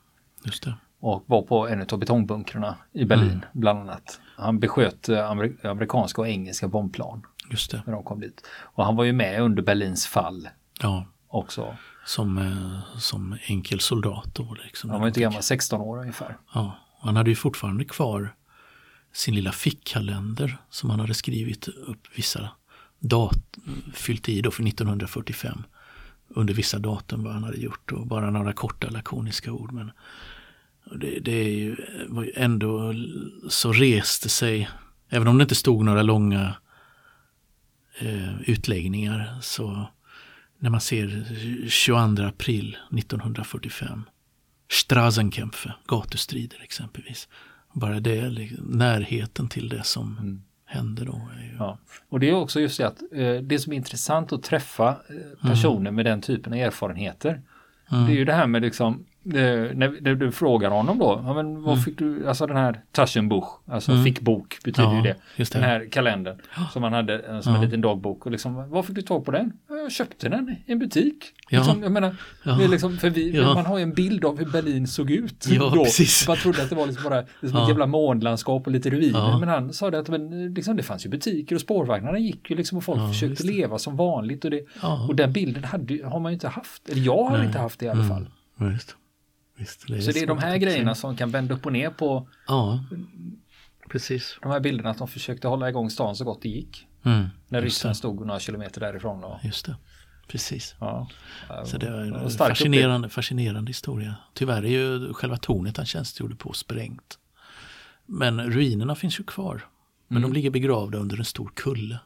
just 0.44 0.62
det. 0.64 0.75
Och 1.00 1.25
var 1.26 1.42
på 1.42 1.68
en 1.68 1.87
av 1.92 1.99
betongbunkrarna 1.99 2.75
i 2.92 3.04
Berlin 3.04 3.28
Mm. 3.30 3.40
bland 3.52 3.78
annat. 3.80 4.20
Han 4.37 4.58
besköt 4.58 5.08
eh, 5.08 5.18
amer- 5.30 5.66
amerikanska 5.66 6.20
och 6.20 6.28
engelska 6.28 6.68
bombplan 6.68 7.22
Just 7.50 7.70
det. 7.70 7.82
när 7.87 7.92
de 7.92 8.02
kom 8.04 8.20
dit. 8.20 8.46
Och 8.62 8.84
han 8.84 8.96
var 8.96 9.04
ju 9.04 9.12
med 9.12 9.42
under 9.42 9.62
Berlins 9.62 10.06
fall 10.06 10.49
Ja, 10.82 11.06
också. 11.28 11.76
som, 12.06 12.38
eh, 12.38 12.99
som 12.99 13.38
enkel 13.46 13.80
soldat 13.80 14.34
då. 14.34 14.56
Liksom. 14.64 14.90
Han 14.90 15.00
var 15.00 15.08
inte 15.08 15.20
gammal, 15.20 15.42
16 15.42 15.80
år 15.80 15.99
ungefär. 15.99 16.37
Ja, 16.54 16.78
han 17.00 17.16
hade 17.16 17.30
ju 17.30 17.37
fortfarande 17.37 17.84
kvar 17.84 18.34
sin 19.12 19.34
lilla 19.34 19.52
fickkalender 19.52 20.56
som 20.70 20.90
han 20.90 21.00
hade 21.00 21.14
skrivit 21.14 21.68
upp 21.68 22.08
vissa 22.14 22.50
dat 22.99 23.58
fyllt 23.94 24.28
i 24.28 24.40
då 24.40 24.50
för 24.50 24.62
1945 24.62 25.62
under 26.28 26.54
vissa 26.54 26.78
datum 26.78 27.25
vad 27.25 27.32
han 27.32 27.44
hade 27.44 27.56
gjort 27.56 27.92
och 27.92 28.06
bara 28.06 28.30
några 28.30 28.52
korta 28.52 28.90
lakoniska 28.90 29.52
ord. 29.52 29.72
Men 29.72 29.90
det, 30.96 31.20
det 31.20 31.32
är 31.32 31.49
ju, 31.49 31.76
var 32.08 32.25
ju 32.25 32.32
ändå 32.37 32.94
så 33.49 33.72
reste 33.72 34.28
sig, 34.28 34.68
även 35.08 35.28
om 35.28 35.38
det 35.38 35.42
inte 35.42 35.54
stod 35.54 35.84
några 35.84 36.02
långa 36.02 36.54
eh, 37.99 38.40
utläggningar 38.40 39.38
så 39.42 39.88
när 40.60 40.70
man 40.70 40.80
ser 40.80 41.25
22 41.68 42.23
april 42.23 42.76
1945 42.99 44.04
Straßenkämpfe, 44.70 45.73
gatustrider 45.88 46.62
exempelvis. 46.62 47.28
Bara 47.73 48.00
det, 48.00 48.28
liksom, 48.28 48.64
närheten 48.64 49.49
till 49.49 49.68
det 49.68 49.84
som 49.84 50.42
hände 50.66 51.04
då. 51.04 51.28
Är 51.38 51.44
ju, 51.44 51.56
Ja. 51.58 51.78
Och 52.08 52.20
det 52.20 52.28
är 52.28 52.34
också 52.34 52.60
just 52.60 52.78
det 52.78 52.86
att 52.86 53.02
eh, 53.12 53.34
det 53.34 53.58
som 53.58 53.73
är 53.73 53.76
intressant 53.76 54.32
att 54.32 54.42
träffa 54.42 54.88
eh, 54.88 55.49
personer 55.49 55.90
med 55.90 56.04
den 56.04 56.20
typen 56.20 56.52
av 56.52 56.58
erfarenheter. 56.58 57.42
Mm. 57.92 58.06
Det 58.06 58.12
är 58.12 58.16
ju 58.16 58.25
det 58.25 58.32
här 58.32 58.46
med 58.46 58.62
liksom 58.62 59.06
eh, 59.25 59.33
när, 59.76 60.00
när 60.02 60.15
du 60.15 60.33
frågar 60.33 60.71
honom 60.71 60.99
då, 60.99 61.23
ja, 61.26 61.35
men 61.35 61.63
vad 61.63 61.85
fick 61.85 61.99
du, 61.99 62.28
alltså 62.28 62.47
den 62.47 62.56
här 62.56 62.80
Taschenbuch, 62.93 63.61
alltså 63.67 63.93
fickbok 64.04 64.59
betyder 64.65 64.89
Mm. 64.89 64.97
Ja, 64.99 65.06
ju 65.06 65.13
det. 65.13 65.17
just 65.37 65.52
det. 65.52 65.59
Den 65.59 65.69
här 65.69 65.89
kalendern 65.91 66.37
som 66.73 66.83
han 66.83 66.93
hade 66.93 67.19
eh, 67.19 67.41
som 67.41 67.54
en 67.54 67.61
liten 67.61 67.80
dagbok 67.80 68.26
och 68.26 68.33
liksom, 68.33 68.71
vad 68.71 68.87
fick 68.87 68.95
du 68.97 69.02
tag 69.02 69.25
på 69.25 69.30
den? 69.30 69.52
Ja, 69.69 69.76
Jag 69.76 69.93
köpte 69.93 70.28
den 70.28 70.56
i 70.67 70.73
en 70.73 70.78
butik. 70.78 71.25
Ja. 71.50 71.59
Liksom, 71.59 71.83
jag 71.83 71.93
menar, 71.93 72.17
Ja. 72.45 72.56
liksom, 72.71 72.97
för 72.97 73.11
vi, 73.11 73.30
Ja. 73.37 73.54
man 73.54 73.67
har 73.67 73.78
ju 73.78 73.83
en 73.83 73.95
bild 73.95 74.25
av 74.25 74.39
hur 74.39 74.47
Berlin 74.47 74.87
såg 74.87 75.11
ut 75.11 75.47
Ja, 75.50 75.71
då. 75.75 75.85
precis. 75.85 76.28
Man 76.28 76.37
trodde 76.37 76.63
att 76.63 76.69
det 76.71 76.76
var 76.76 76.87
liksom 76.87 77.04
bara 77.11 77.21
liksom 77.41 77.59
Ja. 77.59 77.63
ett 77.63 77.69
jävla 77.69 77.87
månlandskap 77.87 78.67
och 78.67 78.73
lite 78.73 78.91
ruiner. 78.91 79.19
Ja. 79.19 79.39
Men 79.39 79.49
han 79.49 79.73
sa 79.73 79.91
det 79.91 79.99
att 79.99 80.09
men, 80.09 80.54
liksom, 80.54 80.76
det 80.76 80.83
fanns 80.83 81.06
ju 81.06 81.11
butiker 81.11 81.54
och 81.54 81.61
spårvagnarna 81.61 82.19
gick 82.19 82.50
ju 82.50 82.56
liksom 82.56 82.78
och 82.78 82.85
folk 82.85 83.00
Ja, 83.00 83.09
försökte 83.09 83.43
just 83.43 83.45
leva 83.45 83.78
som 83.78 83.97
vanligt. 83.97 84.45
Och, 84.45 84.50
det, 84.50 84.61
Ja. 84.83 85.06
och 85.09 85.17
den 85.17 85.33
bilden 85.33 85.65
hade, 85.65 86.06
har 86.09 86.21
man 86.21 86.33
ju 86.33 86.35
inte 86.35 86.49
haft. 86.49 86.89
Eller 86.89 87.02
jag 87.02 87.25
har 87.25 87.37
Nej. 87.39 87.47
inte 87.47 87.59
haft 87.59 87.80
det 87.80 87.87
i 87.87 87.89
alla 87.89 88.04
fall. 88.09 88.28
Mm, 88.61 88.78
visst. 89.60 89.86
Det 89.88 90.02
Så 90.02 90.12
det 90.12 90.20
är 90.20 90.26
de 90.26 90.38
här 90.38 90.56
grejerna 90.56 90.94
som 90.94 91.16
kan 91.16 91.30
vända 91.30 91.54
upp 91.54 91.66
och 91.66 91.73
ner 91.73 91.90
på 91.90 92.28
Ja, 92.46 92.84
precis. 93.90 94.38
de 94.42 94.50
här 94.52 94.60
bilderna 94.60 94.90
att 94.90 94.99
de 94.99 95.08
försökte 95.08 95.49
hålla 95.49 95.68
igång 95.68 95.90
stan 95.90 96.16
så 96.16 96.25
gott 96.25 96.42
det 96.42 96.49
gick. 96.49 96.86
Mm, 97.04 97.26
När 97.49 97.62
ryssen 97.62 97.88
det. 97.88 97.94
stod 97.94 98.26
några 98.26 98.40
kilometer 98.40 98.80
därifrån. 98.80 99.25
Och, 99.25 99.38
Just 99.44 99.66
det, 99.66 99.76
precis. 100.28 100.75
ja. 100.80 101.08
Så 101.64 101.78
det 101.78 101.86
är 101.86 102.00
en 102.00 102.30
fascinerande, 102.30 103.08
fascinerande 103.08 103.70
historia. 103.70 104.14
Tyvärr 104.34 104.62
är 104.64 104.68
ju 104.68 105.12
själva 105.14 105.36
tornet 105.36 105.76
han 105.76 105.86
tjänstgjorde 105.86 106.34
på 106.36 106.52
sprängt. 106.52 107.18
Men 108.06 108.40
ruinerna 108.50 108.94
finns 108.94 109.20
ju 109.20 109.25
kvar. 109.25 109.66
Men 110.08 110.16
Mm. 110.18 110.30
de 110.30 110.34
ligger 110.34 110.50
begravda 110.50 110.99
under 110.99 111.16
en 111.18 111.25
stor 111.25 111.52
kulle. 111.56 111.99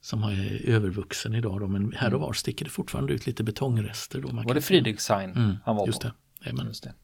Som 0.00 0.22
är 0.22 0.60
övervuxen 0.68 1.34
idag 1.34 1.60
då, 1.60 1.66
men 1.66 1.92
här 1.96 2.14
och 2.14 2.20
var 2.20 2.32
sticker 2.32 2.64
det 2.64 2.70
fortfarande 2.70 3.12
ut 3.12 3.26
lite 3.26 3.44
betongrester. 3.44 4.20
Då 4.20 4.28
Var 4.28 4.54
det. 4.54 4.60
Friedrichshain 4.60 5.30
Mm, 5.30 5.56
han 5.64 5.76
var 5.76 5.86
just 5.86 6.02
på? 6.02 6.08
det. 6.08 6.14
Jajamän. 6.46 6.66
Just 6.66 6.84
det. 6.84 6.94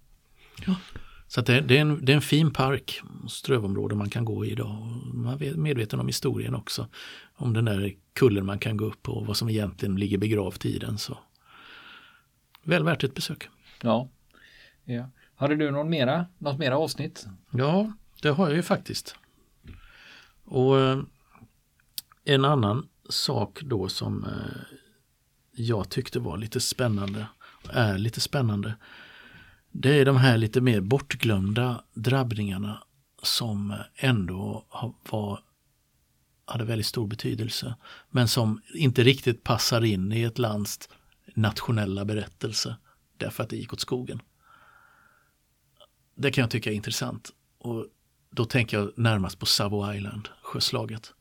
Så 1.29 1.41
att 1.41 1.47
det, 1.47 1.61
det, 1.61 1.77
är 1.77 1.81
en, 1.81 2.05
det 2.05 2.13
är 2.13 2.17
en 2.17 2.23
fin 2.23 2.53
park, 2.53 3.03
strövområde 3.29 3.95
man 3.95 4.11
kan 4.11 4.25
gå 4.25 4.45
i 4.45 4.51
idag. 4.51 5.01
Man 5.15 5.43
är 5.43 5.55
medveten 5.55 6.01
om 6.01 6.07
historien 6.07 6.55
också. 6.55 6.89
Om 7.35 7.53
den 7.53 7.65
där 7.65 7.95
kullen 8.13 8.47
man 8.47 8.59
kan 8.59 8.77
gå 8.77 8.85
upp 8.85 9.03
på 9.03 9.13
och 9.13 9.27
vad 9.27 9.37
som 9.37 9.49
egentligen 9.49 9.97
ligger 9.97 10.19
begravt 10.19 10.65
i 10.65 10.79
den. 10.79 10.99
Så. 10.99 11.19
Väl 12.63 12.85
värt 12.85 13.05
ett 13.05 13.15
besök. 13.15 13.49
Ja. 13.83 14.09
ja. 14.85 15.11
Hade 15.35 15.57
du 15.57 15.71
någon 15.71 15.91
mera, 15.91 16.27
något 16.39 16.59
mera 16.59 16.79
avsnitt? 16.79 17.27
Ja, 17.51 17.93
det 18.23 18.29
har 18.29 18.49
jag 18.49 18.57
ju 18.57 18.63
faktiskt. 18.63 19.17
Och 20.45 20.81
eh, 20.81 21.03
en 22.25 22.45
annan 22.45 22.89
sak 23.09 23.61
då 23.63 23.89
som 23.89 24.25
eh, 24.25 24.77
jag 25.53 25.89
tyckte 25.89 26.21
var 26.21 26.37
lite 26.37 26.61
spännande, 26.61 27.27
är 27.71 27.99
lite 27.99 28.21
spännande, 28.21 28.75
det 29.73 30.01
är 30.01 30.05
de 30.05 30.17
här 30.17 30.39
lite 30.39 30.61
mer 30.61 30.81
bortglömda 30.81 31.85
drabbningarna 31.95 32.83
som 33.23 33.75
ändå 33.97 34.65
var, 35.11 35.41
hade 36.45 36.65
väldigt 36.65 36.87
stor 36.87 37.07
betydelse, 37.07 37.75
men 38.11 38.29
som 38.29 38.63
inte 38.75 39.03
riktigt 39.03 39.45
passar 39.45 39.85
in 39.85 40.13
i 40.13 40.23
ett 40.23 40.39
lands 40.39 40.89
nationella 41.35 42.05
berättelse 42.05 42.77
därför 43.17 43.43
att 43.43 43.51
det 43.51 43.57
gick 43.57 43.73
åt 43.73 43.81
skogen. 43.81 44.23
Det 46.15 46.31
kan 46.31 46.43
jag 46.43 46.51
tycka 46.51 46.71
är 46.71 46.75
intressant. 46.75 47.31
Och 47.59 47.87
då 48.31 48.45
tänker 48.45 48.79
jag 48.79 48.93
närmast 48.97 49.39
på 49.39 49.47
Savo 49.47 49.93
Island, 49.93 50.29
sjöslaget. 50.43 51.15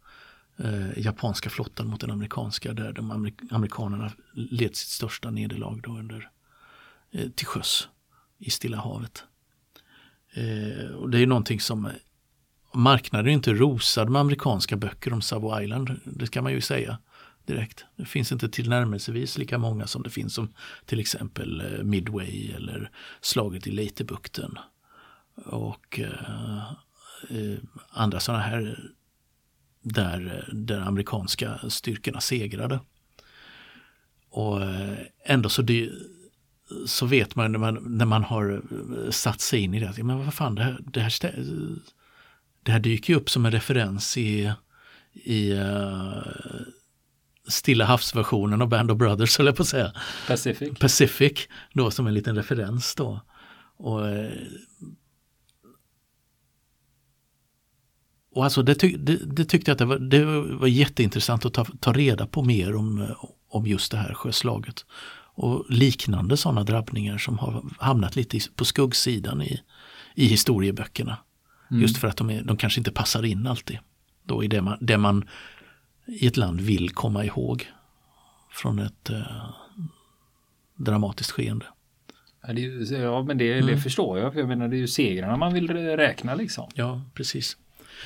Eh, 0.57 0.99
japanska 0.99 1.49
flottan 1.49 1.87
mot 1.87 2.01
den 2.01 2.11
amerikanska 2.11 2.73
där 2.73 2.93
de 2.93 3.11
amerik- 3.11 3.51
amerikanerna 3.51 4.11
led 4.33 4.75
sitt 4.75 4.89
största 4.89 5.31
nederlag 5.31 5.81
då 5.83 5.97
under, 5.97 6.29
eh, 7.11 7.29
till 7.29 7.47
sjöss 7.47 7.89
i 8.41 8.49
Stilla 8.49 8.77
havet. 8.77 9.23
Eh, 10.33 10.91
och 10.91 11.09
det 11.09 11.17
är 11.17 11.19
ju 11.19 11.25
någonting 11.25 11.59
som 11.59 11.89
marknaden 12.73 13.27
är 13.27 13.33
inte 13.33 13.53
rosad 13.53 14.09
med 14.09 14.21
amerikanska 14.21 14.75
böcker 14.75 15.13
om 15.13 15.21
Savo 15.21 15.61
Island, 15.61 15.99
det 16.05 16.31
kan 16.31 16.43
man 16.43 16.53
ju 16.53 16.61
säga 16.61 16.97
direkt. 17.45 17.85
Det 17.95 18.05
finns 18.05 18.31
inte 18.31 18.49
tillnärmelsevis 18.49 19.37
lika 19.37 19.57
många 19.57 19.87
som 19.87 20.03
det 20.03 20.09
finns 20.09 20.33
som 20.33 20.53
till 20.85 20.99
exempel 20.99 21.61
eh, 21.61 21.83
Midway 21.83 22.51
eller 22.51 22.91
slaget 23.21 23.67
i 23.67 23.71
Leitebukten 23.71 24.57
och 25.45 25.99
eh, 25.99 26.73
eh, 27.29 27.57
andra 27.89 28.19
sådana 28.19 28.43
här 28.43 28.91
där, 29.81 30.45
eh, 30.47 30.53
där 30.55 30.81
amerikanska 30.81 31.59
styrkorna 31.69 32.21
segrade. 32.21 32.79
Och 34.29 34.61
eh, 34.63 34.97
ändå 35.25 35.49
så, 35.49 35.61
det, 35.61 35.91
så 36.85 37.05
vet 37.05 37.35
man 37.35 37.51
när, 37.51 37.59
man 37.59 37.97
när 37.97 38.05
man 38.05 38.23
har 38.23 38.61
eh, 38.71 39.11
satt 39.11 39.41
sig 39.41 39.59
in 39.59 39.73
i 39.73 39.79
det, 39.79 40.03
men 40.03 40.25
vad 40.25 40.33
fan 40.33 40.55
det 40.55 40.63
här, 40.63 40.77
det 40.83 40.99
här, 40.99 41.13
det 42.63 42.71
här 42.71 42.79
dyker 42.79 43.13
ju 43.13 43.19
upp 43.19 43.29
som 43.29 43.45
en 43.45 43.51
referens 43.51 44.17
i, 44.17 44.53
i 45.13 45.53
uh, 45.53 46.23
Stilla 47.47 47.85
havsversionen 47.85 48.61
av 48.61 48.69
Band 48.69 48.91
of 48.91 48.97
Brothers, 48.97 49.39
eller 49.39 49.51
på 49.51 49.61
att 49.61 49.67
säga. 49.67 49.93
Pacific? 50.27 50.79
Pacific 50.79 51.47
då 51.73 51.91
som 51.91 52.07
en 52.07 52.13
liten 52.13 52.35
referens 52.35 52.95
då. 52.95 53.21
Och, 53.77 54.09
eh, 54.09 54.31
och 58.35 58.43
alltså 58.43 58.63
det, 58.63 58.75
tyck, 58.75 58.95
det, 58.99 59.15
det, 59.15 59.45
tyckte 59.45 59.71
jag 59.71 59.75
att 59.75 59.79
det 59.79 59.85
var, 59.85 59.99
det 59.99 60.25
var 60.55 60.67
jätteintressant 60.67 61.45
att 61.45 61.53
ta, 61.53 61.65
ta 61.79 61.93
reda 61.93 62.27
på 62.27 62.43
mer 62.43 62.75
om, 62.75 63.07
om 63.49 63.67
just 63.67 63.91
det 63.91 63.97
här 63.97 64.13
sjöslaget. 64.13 64.85
Och 65.41 65.65
liknande 65.69 66.37
sådana 66.37 66.63
drabbningar 66.63 67.17
som 67.17 67.39
har 67.39 67.63
hamnat 67.79 68.15
lite 68.15 68.39
på 68.55 68.65
skuggsidan 68.65 69.41
i, 69.41 69.61
i 70.15 70.25
historieböckerna. 70.25 71.17
Mm. 71.71 71.81
Just 71.81 71.97
för 71.97 72.07
att 72.07 72.17
de, 72.17 72.29
är, 72.29 72.43
de 72.43 72.57
kanske 72.57 72.79
inte 72.79 72.91
passar 72.91 73.25
in 73.25 73.47
alltid. 73.47 73.77
Då 74.23 74.43
i 74.43 74.47
det 74.47 74.61
man, 74.61 74.77
det 74.81 74.97
man 74.97 75.27
i 76.05 76.27
ett 76.27 76.37
land 76.37 76.61
vill 76.61 76.89
komma 76.89 77.25
ihåg 77.25 77.67
från 78.51 78.79
ett 78.79 79.09
eh, 79.09 79.21
dramatiskt 80.75 81.31
skeende. 81.31 81.65
Ja, 82.47 82.53
det, 82.53 82.61
ja 82.97 83.23
men 83.23 83.37
det, 83.37 83.53
mm. 83.53 83.67
det 83.67 83.77
förstår 83.77 84.19
jag. 84.19 84.33
För 84.33 84.39
jag 84.39 84.49
menar 84.49 84.67
det 84.67 84.75
är 84.75 84.79
ju 84.79 84.87
segrarna 84.87 85.37
man 85.37 85.53
vill 85.53 85.69
räkna 85.97 86.35
liksom. 86.35 86.69
Ja, 86.75 87.01
precis. 87.13 87.57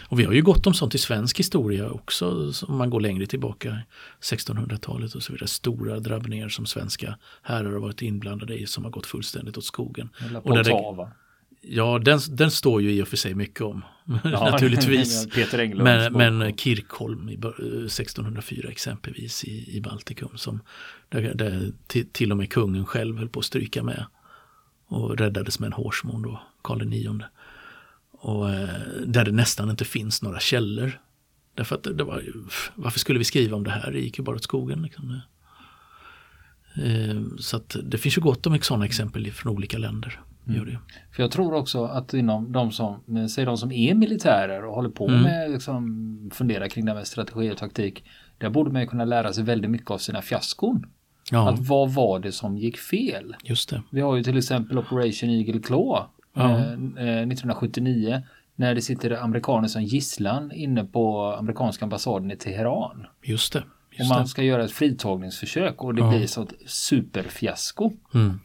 Och 0.07 0.19
vi 0.19 0.23
har 0.23 0.33
ju 0.33 0.41
gott 0.41 0.67
om 0.67 0.73
sånt 0.73 0.95
i 0.95 0.97
svensk 0.97 1.39
historia 1.39 1.89
också, 1.89 2.51
om 2.67 2.77
man 2.77 2.89
går 2.89 2.99
längre 2.99 3.25
tillbaka, 3.25 3.79
1600-talet 4.21 5.15
och 5.15 5.23
så 5.23 5.33
vidare. 5.33 5.47
Stora 5.47 5.99
drabbningar 5.99 6.49
som 6.49 6.65
svenska 6.65 7.17
herrar 7.41 7.71
har 7.71 7.79
varit 7.79 8.01
inblandade 8.01 8.57
i 8.57 8.67
som 8.67 8.83
har 8.83 8.91
gått 8.91 9.05
fullständigt 9.05 9.57
åt 9.57 9.65
skogen. 9.65 10.09
Eller 10.25 10.41
Poltava. 10.41 11.11
Ja, 11.67 11.99
den, 11.99 12.19
den 12.29 12.51
står 12.51 12.81
ju 12.81 12.91
i 12.91 13.03
och 13.03 13.07
för 13.07 13.17
sig 13.17 13.33
mycket 13.33 13.61
om, 13.61 13.81
ja, 14.23 14.49
naturligtvis. 14.51 15.27
Men, 15.75 16.13
men 16.13 16.57
Kirkholm 16.57 17.29
i 17.29 17.33
1604 17.33 18.69
exempelvis 18.69 19.43
i, 19.43 19.77
i 19.77 19.81
Baltikum, 19.81 20.37
som, 20.37 20.59
där, 21.09 21.33
där 21.35 21.71
till, 21.87 22.09
till, 22.11 22.31
och 22.31 22.37
med 22.37 22.51
kungen 22.51 22.85
själv 22.85 23.17
höll 23.17 23.29
på 23.29 23.39
att 23.39 23.45
stryka 23.45 23.83
med 23.83 24.05
och 24.87 25.17
räddades 25.17 25.59
med 25.59 25.67
en 25.67 25.73
hårsmån 25.73 26.21
då, 26.21 26.41
Karl 26.61 26.93
IX. 26.93 27.25
Och 28.25 28.49
eh, 28.49 28.69
där 29.05 29.25
det 29.25 29.31
nästan 29.31 29.69
inte 29.69 29.85
finns 29.85 30.21
några 30.21 30.39
källor. 30.39 30.99
Därför 31.55 31.75
att 31.75 31.83
det, 31.97 32.03
var 32.03 32.19
ju, 32.19 32.33
varför 32.75 32.99
skulle 32.99 33.19
vi 33.19 33.25
skriva 33.25 33.57
om 33.57 33.63
det 33.63 33.71
här? 33.71 33.91
Det 33.91 33.99
gick 33.99 34.17
ju 34.17 34.23
bara 34.23 34.35
åt 34.35 34.43
skogen. 34.43 34.81
Liksom. 34.81 35.21
Eh, 36.75 37.21
så 37.39 37.57
att 37.57 37.75
det 37.83 37.97
finns 37.97 38.17
ju 38.17 38.21
gott 38.21 38.47
om 38.47 38.59
sådana 38.61 38.85
exempel 38.85 39.31
från 39.31 39.53
olika 39.53 39.77
länder. 39.77 40.21
Det. 40.43 40.79
För 41.11 41.23
jag 41.23 41.31
tror 41.31 41.53
också 41.53 41.85
att 41.85 42.13
inom 42.13 42.51
de 42.51 42.71
som, 42.71 43.27
säg 43.29 43.45
de 43.45 43.57
som 43.57 43.71
är 43.71 43.93
militärer 43.93 44.65
och 44.65 44.75
håller 44.75 44.89
på 44.89 45.07
mm. 45.07 45.21
med 45.21 45.51
liksom 45.51 46.31
fundera 46.33 46.69
kring 46.69 46.85
det 46.85 46.91
här 46.91 46.97
med 46.97 47.07
strategi 47.07 47.51
och 47.51 47.57
taktik. 47.57 48.03
Där 48.37 48.49
borde 48.49 48.71
man 48.71 48.87
kunna 48.87 49.05
lära 49.05 49.33
sig 49.33 49.43
väldigt 49.43 49.71
mycket 49.71 49.91
av 49.91 49.97
sina 49.97 50.21
fiaskon. 50.21 50.85
Ja. 51.31 51.49
Att 51.49 51.59
vad 51.59 51.93
var 51.93 52.19
det 52.19 52.31
som 52.31 52.57
gick 52.57 52.77
fel? 52.77 53.35
Just 53.43 53.69
det. 53.69 53.81
Vi 53.89 54.01
har 54.01 54.15
ju 54.15 54.23
till 54.23 54.37
exempel 54.37 54.77
Operation 54.77 55.29
Eagle 55.29 55.59
Claw 55.59 56.05
ja. 56.35 56.59
eh, 56.59 56.67
1979 56.67 58.13
eh, 58.13 58.19
när 58.55 58.75
det 58.75 58.81
sitter 58.81 59.23
amerikaner 59.23 59.67
som 59.67 59.83
gisslan 59.83 60.51
inne 60.51 60.85
på 60.85 61.35
amerikanska 61.39 61.85
ambassaden 61.85 62.31
i 62.31 62.35
Teheran. 62.35 63.07
Just 63.23 63.53
det. 63.53 63.63
Just 63.91 64.11
och 64.11 64.17
man 64.17 64.27
ska 64.27 64.43
göra 64.43 64.63
ett 64.63 64.71
fritagningsförsök 64.71 65.83
och 65.83 65.95
det 65.95 66.01
ja. 66.01 66.09
blir 66.09 66.27
sånt 66.27 66.53
superfiasko. 66.65 67.91
Mm. 68.13 68.39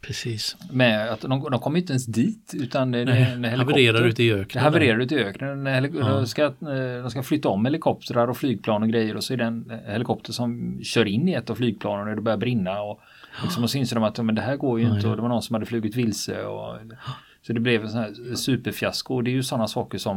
Precis. 0.00 0.56
Med 0.70 1.10
att 1.10 1.20
de, 1.20 1.50
de 1.50 1.60
kommer 1.60 1.78
inte 1.78 1.92
ens 1.92 2.06
dit 2.06 2.52
utan 2.54 2.90
det 2.90 3.04
Nej, 3.04 3.56
havererar 3.56 4.06
ute 4.06 4.22
i 4.22 4.32
öknen. 4.32 4.48
Det 4.52 4.60
havererar 4.60 4.98
ute 4.98 5.14
i 5.14 5.18
öknen. 5.18 5.66
Ja. 5.66 5.80
De, 5.80 6.26
ska, 6.26 6.52
de 7.02 7.10
ska 7.10 7.22
flytta 7.22 7.48
om 7.48 7.64
helikoptrar 7.64 8.28
och 8.28 8.36
flygplan 8.36 8.82
och 8.82 8.88
grejer 8.88 9.16
och 9.16 9.24
så 9.24 9.32
är 9.32 9.36
det 9.36 9.44
en 9.44 9.72
helikopter 9.86 10.32
som 10.32 10.80
kör 10.82 11.04
in 11.04 11.28
i 11.28 11.32
ett 11.32 11.50
av 11.50 11.54
flygplanen 11.54 12.08
och 12.08 12.16
det 12.16 12.22
börjar 12.22 12.38
brinna. 12.38 12.82
Och, 12.82 13.00
liksom, 13.42 13.62
och 13.62 13.70
så 13.70 13.78
inser 13.78 13.96
de 13.96 14.04
att 14.04 14.24
men 14.24 14.34
det 14.34 14.42
här 14.42 14.56
går 14.56 14.80
ju 14.80 14.86
inte 14.86 15.08
och 15.08 15.16
det 15.16 15.22
var 15.22 15.28
någon 15.28 15.42
som 15.42 15.54
hade 15.54 15.66
flugit 15.66 15.96
vilse. 15.96 16.44
Och, 16.44 16.76
så 17.46 17.52
det 17.52 17.60
blev 17.60 17.82
en 17.82 17.90
sån 17.90 18.00
här 18.00 18.34
superfiasko 18.34 19.14
och 19.14 19.24
det 19.24 19.30
är 19.30 19.32
ju 19.32 19.42
sådana 19.42 19.68
saker 19.68 19.98
som 19.98 20.16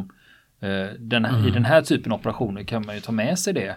eh, 0.60 0.88
den, 1.00 1.26
mm. 1.26 1.48
i 1.48 1.52
den 1.52 1.66
här 1.66 1.82
typen 1.82 2.12
av 2.12 2.20
operationer 2.20 2.64
kan 2.64 2.86
man 2.86 2.96
ju 2.96 3.02
ta 3.02 3.12
med 3.12 3.40
sig 3.40 3.54
det 3.54 3.76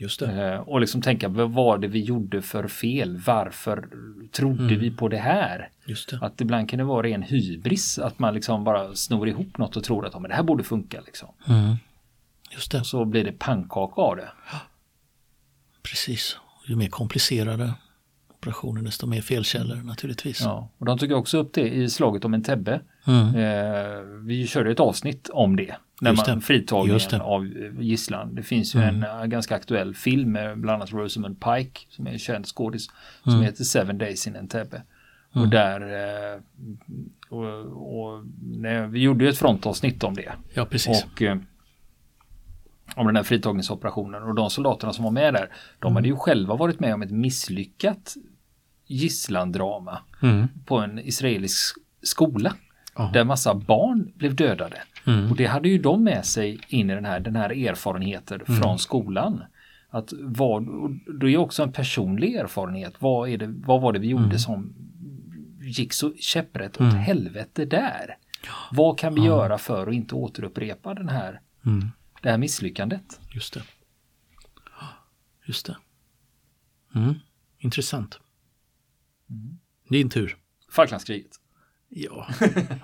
Just 0.00 0.20
det. 0.20 0.52
Eh, 0.52 0.60
och 0.60 0.80
liksom 0.80 1.02
tänka 1.02 1.28
vad 1.28 1.50
var 1.50 1.78
det 1.78 1.88
vi 1.88 2.00
gjorde 2.00 2.42
för 2.42 2.68
fel? 2.68 3.16
Varför 3.16 3.88
trodde 4.32 4.64
mm. 4.64 4.78
vi 4.78 4.90
på 4.90 5.08
det 5.08 5.18
här? 5.18 5.70
Just 5.86 6.10
det. 6.10 6.18
Att 6.22 6.40
ibland 6.40 6.70
kan 6.70 6.78
det 6.78 6.84
vara 6.84 7.06
ren 7.06 7.22
hybris 7.22 7.98
att 7.98 8.18
man 8.18 8.34
liksom 8.34 8.64
bara 8.64 8.94
snor 8.94 9.28
ihop 9.28 9.58
något 9.58 9.76
och 9.76 9.84
tror 9.84 10.06
att 10.06 10.20
men 10.20 10.28
det 10.28 10.34
här 10.34 10.42
borde 10.42 10.64
funka. 10.64 11.00
Liksom. 11.00 11.28
Mm. 11.48 11.76
Just 12.50 12.72
det. 12.72 12.80
Och 12.80 12.86
så 12.86 13.04
blir 13.04 13.24
det 13.24 13.32
pannkaka 13.32 14.00
av 14.02 14.16
det. 14.16 14.28
Precis. 15.82 16.36
Ju 16.66 16.76
mer 16.76 16.88
komplicerade 16.88 17.74
operationer 18.38 18.82
desto 18.82 19.06
mer 19.06 19.20
felkällor 19.20 19.76
naturligtvis. 19.76 20.40
Ja, 20.40 20.68
och 20.78 20.86
de 20.86 20.98
tog 20.98 21.12
också 21.12 21.38
upp 21.38 21.52
det 21.52 21.68
i 21.68 21.90
slaget 21.90 22.24
om 22.24 22.34
en 22.34 22.42
Tebbe. 22.42 22.80
Mm. 23.06 23.34
Eh, 23.34 24.00
vi 24.24 24.46
körde 24.46 24.70
ett 24.70 24.80
avsnitt 24.80 25.28
om 25.32 25.56
det. 25.56 25.74
När 26.00 26.12
man, 26.12 26.40
fritagningen 26.40 27.20
av 27.20 27.46
gisslan. 27.80 28.34
Det 28.34 28.42
finns 28.42 28.74
ju 28.74 28.80
mm. 28.80 29.02
en 29.02 29.20
uh, 29.20 29.26
ganska 29.26 29.56
aktuell 29.56 29.94
film 29.94 30.32
med 30.32 30.58
bland 30.58 30.74
annat 30.74 30.92
Rosamund 30.92 31.40
Pike 31.40 31.80
som 31.88 32.06
är 32.06 32.10
en 32.10 32.18
känd 32.18 32.46
skådis 32.46 32.90
som 33.22 33.32
mm. 33.32 33.44
heter 33.44 33.64
Seven 33.64 33.98
Days 33.98 34.26
in 34.26 34.36
Entebbe. 34.36 34.82
Och 35.30 35.36
mm. 35.36 35.50
där 35.50 35.80
uh, 35.82 36.40
och, 37.28 37.44
och 38.00 38.24
nej, 38.42 38.86
vi 38.86 39.00
gjorde 39.00 39.24
ju 39.24 39.30
ett 39.30 39.38
frontavsnitt 39.38 40.04
om 40.04 40.14
det. 40.14 40.32
Ja, 40.54 40.64
precis. 40.64 41.04
Och 41.04 41.22
uh, 41.22 41.36
om 42.96 43.06
den 43.06 43.16
här 43.16 43.22
fritagningsoperationen 43.22 44.22
och 44.22 44.34
de 44.34 44.50
soldaterna 44.50 44.92
som 44.92 45.04
var 45.04 45.10
med 45.10 45.34
där, 45.34 45.50
de 45.78 45.86
mm. 45.86 45.96
hade 45.96 46.08
ju 46.08 46.16
själva 46.16 46.56
varit 46.56 46.80
med 46.80 46.94
om 46.94 47.02
ett 47.02 47.10
misslyckat 47.10 48.14
gisslandrama 48.86 49.98
mm. 50.22 50.48
på 50.64 50.78
en 50.78 50.98
israelisk 50.98 51.76
skola. 52.02 52.54
Aha. 52.94 53.12
Där 53.12 53.24
massa 53.24 53.54
barn 53.54 54.12
blev 54.14 54.36
dödade. 54.36 54.76
Mm. 55.06 55.30
Och 55.30 55.36
det 55.36 55.46
hade 55.46 55.68
ju 55.68 55.78
de 55.78 56.04
med 56.04 56.24
sig 56.24 56.60
in 56.68 56.90
i 56.90 56.94
den 56.94 57.04
här, 57.04 57.20
den 57.20 57.36
här 57.36 57.50
erfarenheten 57.50 58.40
mm. 58.48 58.60
från 58.60 58.78
skolan. 58.78 59.42
Att 59.90 60.12
vad, 60.20 60.66
det 61.20 61.26
är 61.26 61.36
också 61.36 61.62
en 61.62 61.72
personlig 61.72 62.34
erfarenhet. 62.34 62.94
Vad, 62.98 63.28
är 63.28 63.38
det, 63.38 63.46
vad 63.46 63.80
var 63.80 63.92
det 63.92 63.98
vi 63.98 64.08
gjorde 64.08 64.24
mm. 64.24 64.38
som 64.38 64.74
gick 65.60 65.92
så 65.92 66.14
käpprätt 66.14 66.74
åt 66.74 66.80
mm. 66.80 66.94
helvete 66.94 67.64
där? 67.64 68.16
Vad 68.72 68.98
kan 68.98 69.14
vi 69.14 69.20
göra 69.20 69.58
för 69.58 69.86
att 69.86 69.94
inte 69.94 70.14
återupprepa 70.14 70.94
den 70.94 71.08
här, 71.08 71.40
mm. 71.66 71.90
Det 72.22 72.30
här 72.30 72.38
misslyckandet? 72.38 73.20
Just 73.34 73.54
det. 73.54 73.62
Just 75.46 75.66
det. 75.66 75.76
Mm. 76.94 77.14
Intressant. 77.58 78.20
Mm. 79.30 79.58
Din 79.88 80.10
tur. 80.10 80.36
Falklandskriget. 80.70 81.40
Ja, 81.90 82.28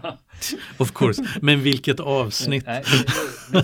of 0.78 0.92
course. 0.92 1.24
Men 1.42 1.60
vilket 1.60 2.00
avsnitt? 2.00 2.66
Nej, 2.66 2.84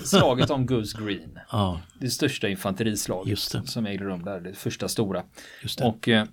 slaget 0.04 0.50
om 0.50 0.66
Goose 0.66 0.98
Green. 1.02 1.38
Ja. 1.50 1.80
Det 1.98 2.10
största 2.10 2.48
infanterislaget 2.48 3.38
som 3.64 3.86
ägde 3.86 4.04
rum 4.04 4.24
där, 4.24 4.40
det 4.40 4.54
första 4.54 4.88
stora. 4.88 5.24
Just 5.62 5.78
det. 5.78 5.84
Och 5.84 6.08
eh, 6.08 6.26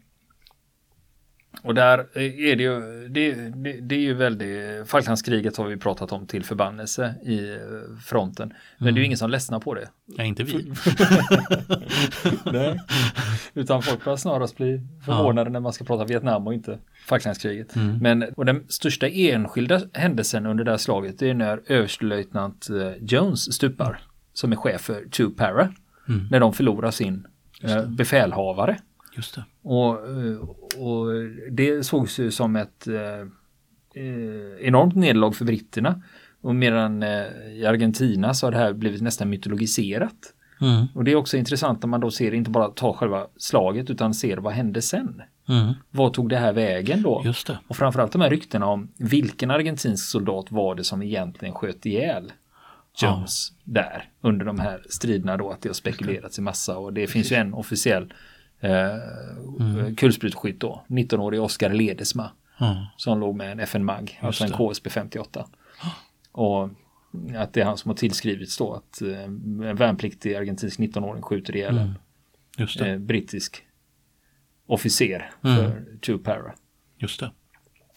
och 1.62 1.76
där 1.76 2.17
är 2.17 2.56
det 2.56 2.63
ju, 2.63 3.08
det, 3.08 3.34
det, 3.34 3.82
det 3.82 3.96
är 3.96 4.00
ju 4.00 4.13
väldigt, 4.13 4.88
Falklandskriget 4.89 5.58
har 5.58 5.65
vi 5.65 5.78
pratat 5.78 6.12
om 6.12 6.28
till 6.28 6.43
förbannelse 6.43 7.15
i 7.24 7.54
eh, 7.54 7.60
fronten. 8.06 8.54
Men 8.78 8.88
mm. 8.88 8.96
det 8.96 9.00
är 9.00 9.02
ju 9.02 9.02
mm. 9.02 9.06
ingen 9.06 9.17
som 9.17 9.30
ledsnar 9.30 9.60
på 9.60 9.74
det. 9.74 9.89
Nej, 10.06 10.28
inte 10.28 10.43
vi. 10.43 10.74
Nej. 12.52 12.80
Utan 13.54 13.82
folk 13.82 14.04
börjar 14.04 14.17
snarast 14.17 14.58
bli 14.58 14.82
förvånade 15.06 15.50
ja. 15.50 15.52
när 15.52 15.60
man 15.60 15.74
ska 15.74 15.86
prata 15.86 16.06
Vietnam 16.06 16.48
och 16.48 16.54
inte 16.54 16.80
Falklandskriget. 17.06 17.76
Mm. 17.76 17.98
Men 17.98 18.24
och 18.24 18.46
den 18.46 18.65
största 18.67 19.08
enskilda 19.08 19.82
händelsen 19.93 20.46
under 20.46 20.63
det 20.63 20.72
här 20.72 20.78
slaget 20.78 21.20
det 21.20 21.30
är 21.30 21.34
när 21.34 21.62
överstelöjtnant 21.65 22.70
eh, 22.70 22.91
Jones 23.02 23.54
stupar. 23.54 24.00
Som 24.34 24.52
är 24.52 24.56
chef 24.56 24.82
för 24.82 25.10
Two 25.10 25.30
Para. 25.38 25.74
Mm. 26.10 26.28
När 26.32 26.39
de 26.39 26.54
förlorar 26.54 26.91
sin 26.91 27.28
eh, 27.63 27.86
befälhavare. 27.86 28.78
Just 29.18 29.36
det. 29.36 29.46
Och, 29.62 30.10
eh, 30.10 30.38
och 30.84 31.08
det 31.52 31.86
sågs 31.86 32.20
ju 32.20 32.32
som 32.32 32.56
ett 32.56 32.88
eh, 32.88 33.20
eh, 34.04 34.68
enormt 34.68 34.96
nederlag 34.96 35.32
för 35.32 35.46
britterna. 35.46 36.02
Och 36.42 36.56
medan 36.56 37.04
i 37.54 37.66
Argentina 37.66 38.34
så 38.34 38.46
har 38.46 38.52
det 38.52 38.58
här 38.58 38.74
blivit 38.74 39.02
nästan 39.02 39.30
mytologiserat. 39.30 40.34
Mm. 40.62 40.86
Och 40.96 41.04
det 41.04 41.12
är 41.12 41.16
också 41.16 41.38
intressant 41.38 41.84
när 41.84 41.90
man 41.90 42.00
då 42.00 42.12
ser, 42.12 42.34
inte 42.34 42.52
bara 42.52 42.68
tar 42.68 42.94
själva 42.94 43.28
slaget 43.38 43.90
utan 43.90 44.14
ser 44.14 44.38
vad 44.38 44.54
hände 44.54 44.82
sen. 44.82 45.22
Mm. 45.50 45.74
Vad 45.92 46.14
tog 46.14 46.30
det 46.30 46.38
här 46.38 46.54
vägen 46.54 47.02
då? 47.02 47.22
Just 47.26 47.48
det. 47.48 47.60
Och 47.68 47.78
framförallt 47.78 48.12
de 48.12 48.22
här 48.22 48.30
ryktena 48.30 48.66
om 48.66 48.92
vilken 48.98 49.52
argentinsk 49.52 50.10
soldat 50.10 50.46
var 50.50 50.76
det 50.76 50.84
som 50.84 51.02
egentligen 51.02 51.56
sköt 51.56 51.86
ihjäl 51.86 52.32
Jones 53.02 53.52
ja. 53.52 53.72
där 53.74 54.10
under 54.22 54.46
de 54.46 54.60
här 54.60 54.84
striderna 54.90 55.38
då 55.38 55.52
att 55.52 55.62
det 55.62 55.70
har 55.70 55.74
spekulerats 55.74 56.40
i 56.40 56.42
massa 56.42 56.78
och 56.78 56.94
det 56.94 57.08
finns 57.08 57.32
ju 57.32 57.36
en 57.36 57.54
officiell 57.54 58.14
eh, 58.60 58.96
mm. 59.60 59.96
kulsprutskytt 59.96 60.60
då, 60.60 60.84
19-årig 60.88 61.41
Oskar 61.41 61.70
Ledesma. 61.70 62.32
Mm. 62.60 62.76
Som 62.98 63.20
låg 63.20 63.36
med 63.36 63.52
en 63.52 63.60
FN-mag, 63.60 64.20
alltså 64.22 64.43
en 64.43 64.52
KSB 64.52 64.89
58. 64.89 65.48
Och 66.32 66.70
att 67.36 67.54
det 67.54 67.62
är 67.62 67.65
han 67.65 67.78
som 67.78 67.89
har 67.89 67.96
tillskrivits 67.96 68.58
då 68.58 68.74
att 68.74 69.02
eh, 69.02 69.24
en 69.24 69.76
värnpliktig 69.76 70.36
argentinsk 70.36 70.80
19-åring 70.80 71.22
skjuter 71.22 71.56
ihjäl 71.56 71.78
en 71.78 71.96
mm. 72.58 72.93
eh, 72.93 73.00
brittisk 73.00 73.63
officer 74.65 75.32
mm. 75.43 75.58
för 75.58 75.86
Two 76.02 76.17
Para. 76.17 76.54
Just 76.98 77.20
det. 77.20 77.32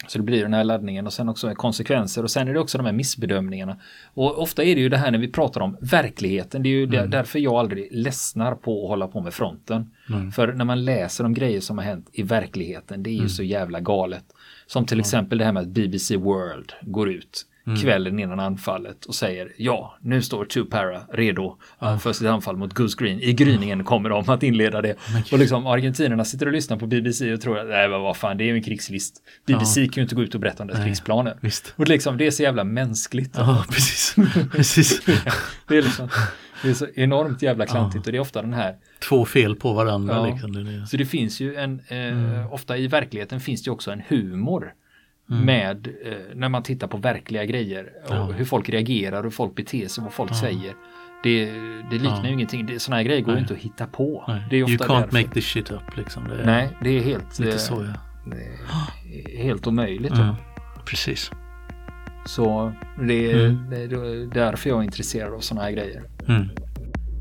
Så 0.07 0.19
det 0.19 0.25
blir 0.25 0.43
den 0.43 0.55
här 0.55 0.65
laddningen 0.65 1.07
och 1.07 1.13
sen 1.13 1.29
också 1.29 1.55
konsekvenser 1.55 2.23
och 2.23 2.31
sen 2.31 2.49
är 2.49 2.55
det 2.55 2.61
också 2.61 2.79
de 2.79 2.87
här 2.87 2.93
missbedömningarna. 2.93 3.77
Och 4.15 4.43
ofta 4.43 4.65
är 4.65 4.75
det 4.75 4.81
ju 4.81 4.89
det 4.89 4.97
här 4.97 5.11
när 5.11 5.19
vi 5.19 5.29
pratar 5.29 5.61
om 5.61 5.77
verkligheten. 5.81 6.63
Det 6.63 6.69
är 6.69 6.71
ju 6.71 6.85
mm. 6.85 7.11
därför 7.11 7.39
jag 7.39 7.55
aldrig 7.55 7.89
ledsnar 7.91 8.55
på 8.55 8.83
att 8.83 8.89
hålla 8.89 9.09
på 9.09 9.21
med 9.21 9.35
fronten. 9.35 9.91
Mm. 10.09 10.33
För 10.33 10.53
när 10.53 10.65
man 10.65 10.85
läser 10.85 11.25
om 11.25 11.35
grejer 11.35 11.61
som 11.61 11.79
har 11.79 11.85
hänt 11.85 12.09
i 12.13 12.23
verkligheten, 12.23 13.03
det 13.03 13.11
är 13.11 13.13
ju 13.13 13.19
mm. 13.19 13.29
så 13.29 13.43
jävla 13.43 13.81
galet. 13.81 14.25
Som 14.67 14.87
till 14.87 15.01
exempel 15.01 15.39
det 15.39 15.45
här 15.45 15.53
med 15.53 15.61
att 15.61 15.69
BBC 15.69 16.17
World 16.17 16.73
går 16.83 17.11
ut 17.11 17.47
mm. 17.66 17.79
kvällen 17.79 18.18
innan 18.18 18.40
anfallet 18.40 19.05
och 19.05 19.14
säger 19.14 19.53
ja, 19.57 19.99
nu 20.01 20.23
står 20.23 20.44
Tupara 20.44 21.01
redo 21.12 21.59
ja. 21.79 21.99
för 21.99 22.12
sitt 22.12 22.27
anfall 22.27 22.57
mot 22.57 22.75
Goose 22.75 22.96
Green. 23.05 23.20
I 23.20 23.33
gryningen 23.33 23.85
kommer 23.85 24.09
de 24.09 24.29
att 24.29 24.42
inleda 24.42 24.83
det. 24.83 24.96
Och 25.33 25.38
liksom 25.38 25.66
argentinerna 25.66 26.25
sitter 26.25 26.46
och 26.46 26.53
lyssnar 26.53 26.77
på 26.77 26.87
BBC 26.87 27.33
och 27.33 27.40
tror 27.40 27.59
att 27.59 27.68
nej, 27.68 27.88
vad 27.88 28.16
fan, 28.16 28.37
det 28.37 28.44
är 28.44 28.46
ju 28.46 28.55
en 28.55 28.62
krigslist. 28.62 29.23
BBC 29.46 29.88
kan 29.88 29.94
ju 29.94 30.03
inte 30.03 30.14
gå 30.14 30.23
ut 30.23 30.35
och 30.35 30.40
berätta 30.40 30.62
om 30.62 30.66
deras 30.66 30.85
krigsplaner. 30.85 31.37
Visst. 31.40 31.75
Och 31.77 31.88
liksom, 31.88 32.16
det 32.16 32.27
är 32.27 32.31
så 32.31 32.42
jävla 32.42 32.64
mänskligt. 32.64 33.35
Ja, 33.37 33.64
precis. 33.70 34.16
precis. 34.53 35.03
det, 35.68 35.77
är 35.77 35.83
liksom, 35.83 36.09
det 36.62 36.70
är 36.70 36.75
så 36.75 36.87
enormt 36.94 37.42
jävla 37.42 37.66
klantigt 37.66 38.07
och 38.07 38.12
det 38.12 38.18
är 38.18 38.23
ofta 38.23 38.42
den 38.42 38.53
här 38.53 38.77
Två 39.09 39.25
fel 39.25 39.57
på 39.57 39.73
varandra. 39.73 40.14
Ja. 40.14 40.27
Liksom. 40.27 40.87
Så 40.87 40.96
det 40.96 41.07
finns 41.07 41.40
ju 41.40 41.57
en, 41.57 41.81
eh, 41.88 41.99
mm. 41.99 42.46
ofta 42.51 42.77
i 42.77 42.87
verkligheten 42.87 43.40
finns 43.40 43.62
det 43.62 43.70
också 43.70 43.90
en 43.90 44.03
humor 44.09 44.73
Mm. 45.31 45.45
med 45.45 45.88
eh, 46.05 46.12
när 46.35 46.49
man 46.49 46.62
tittar 46.62 46.87
på 46.87 46.97
verkliga 46.97 47.45
grejer 47.45 47.93
och 48.05 48.14
ja. 48.14 48.25
hur 48.25 48.45
folk 48.45 48.69
reagerar, 48.69 49.23
hur 49.23 49.31
folk 49.31 49.55
beter 49.55 49.88
sig, 49.88 50.05
vad 50.05 50.12
folk 50.12 50.31
ja. 50.31 50.35
säger. 50.35 50.75
Det, 51.23 51.45
det 51.90 51.99
liknar 51.99 52.21
ja. 52.23 52.27
ju 52.27 52.33
ingenting. 52.33 52.81
Sådana 52.81 52.97
här 52.97 53.05
grejer 53.05 53.23
går 53.23 53.35
ju 53.35 53.40
inte 53.40 53.55
att 53.55 53.61
hitta 53.61 53.87
på. 53.87 54.25
Det 54.51 54.57
är 54.57 54.64
ofta 54.64 54.73
you 54.73 54.79
can't 54.79 55.01
därför. 55.01 55.19
make 55.23 55.35
this 55.35 55.45
shit 55.45 55.71
up 55.71 55.97
liksom. 55.97 56.29
Det 56.29 56.35
är, 56.35 56.47
Nej, 56.47 56.69
det 56.83 56.90
är 56.90 57.03
helt, 57.03 57.38
lite 57.38 57.59
så, 57.59 57.75
ja. 57.75 58.01
det 58.31 59.43
helt 59.43 59.66
omöjligt. 59.66 60.12
Mm. 60.12 60.35
Precis. 60.87 61.31
Så 62.27 62.73
det 63.09 63.33
är, 63.33 63.47
mm. 63.47 63.71
det 63.71 63.77
är 63.83 64.35
därför 64.35 64.71
jag 64.71 64.79
är 64.79 64.83
intresserad 64.83 65.35
av 65.35 65.40
sådana 65.40 65.64
här 65.64 65.73
grejer. 65.73 66.03
Mm. 66.29 66.49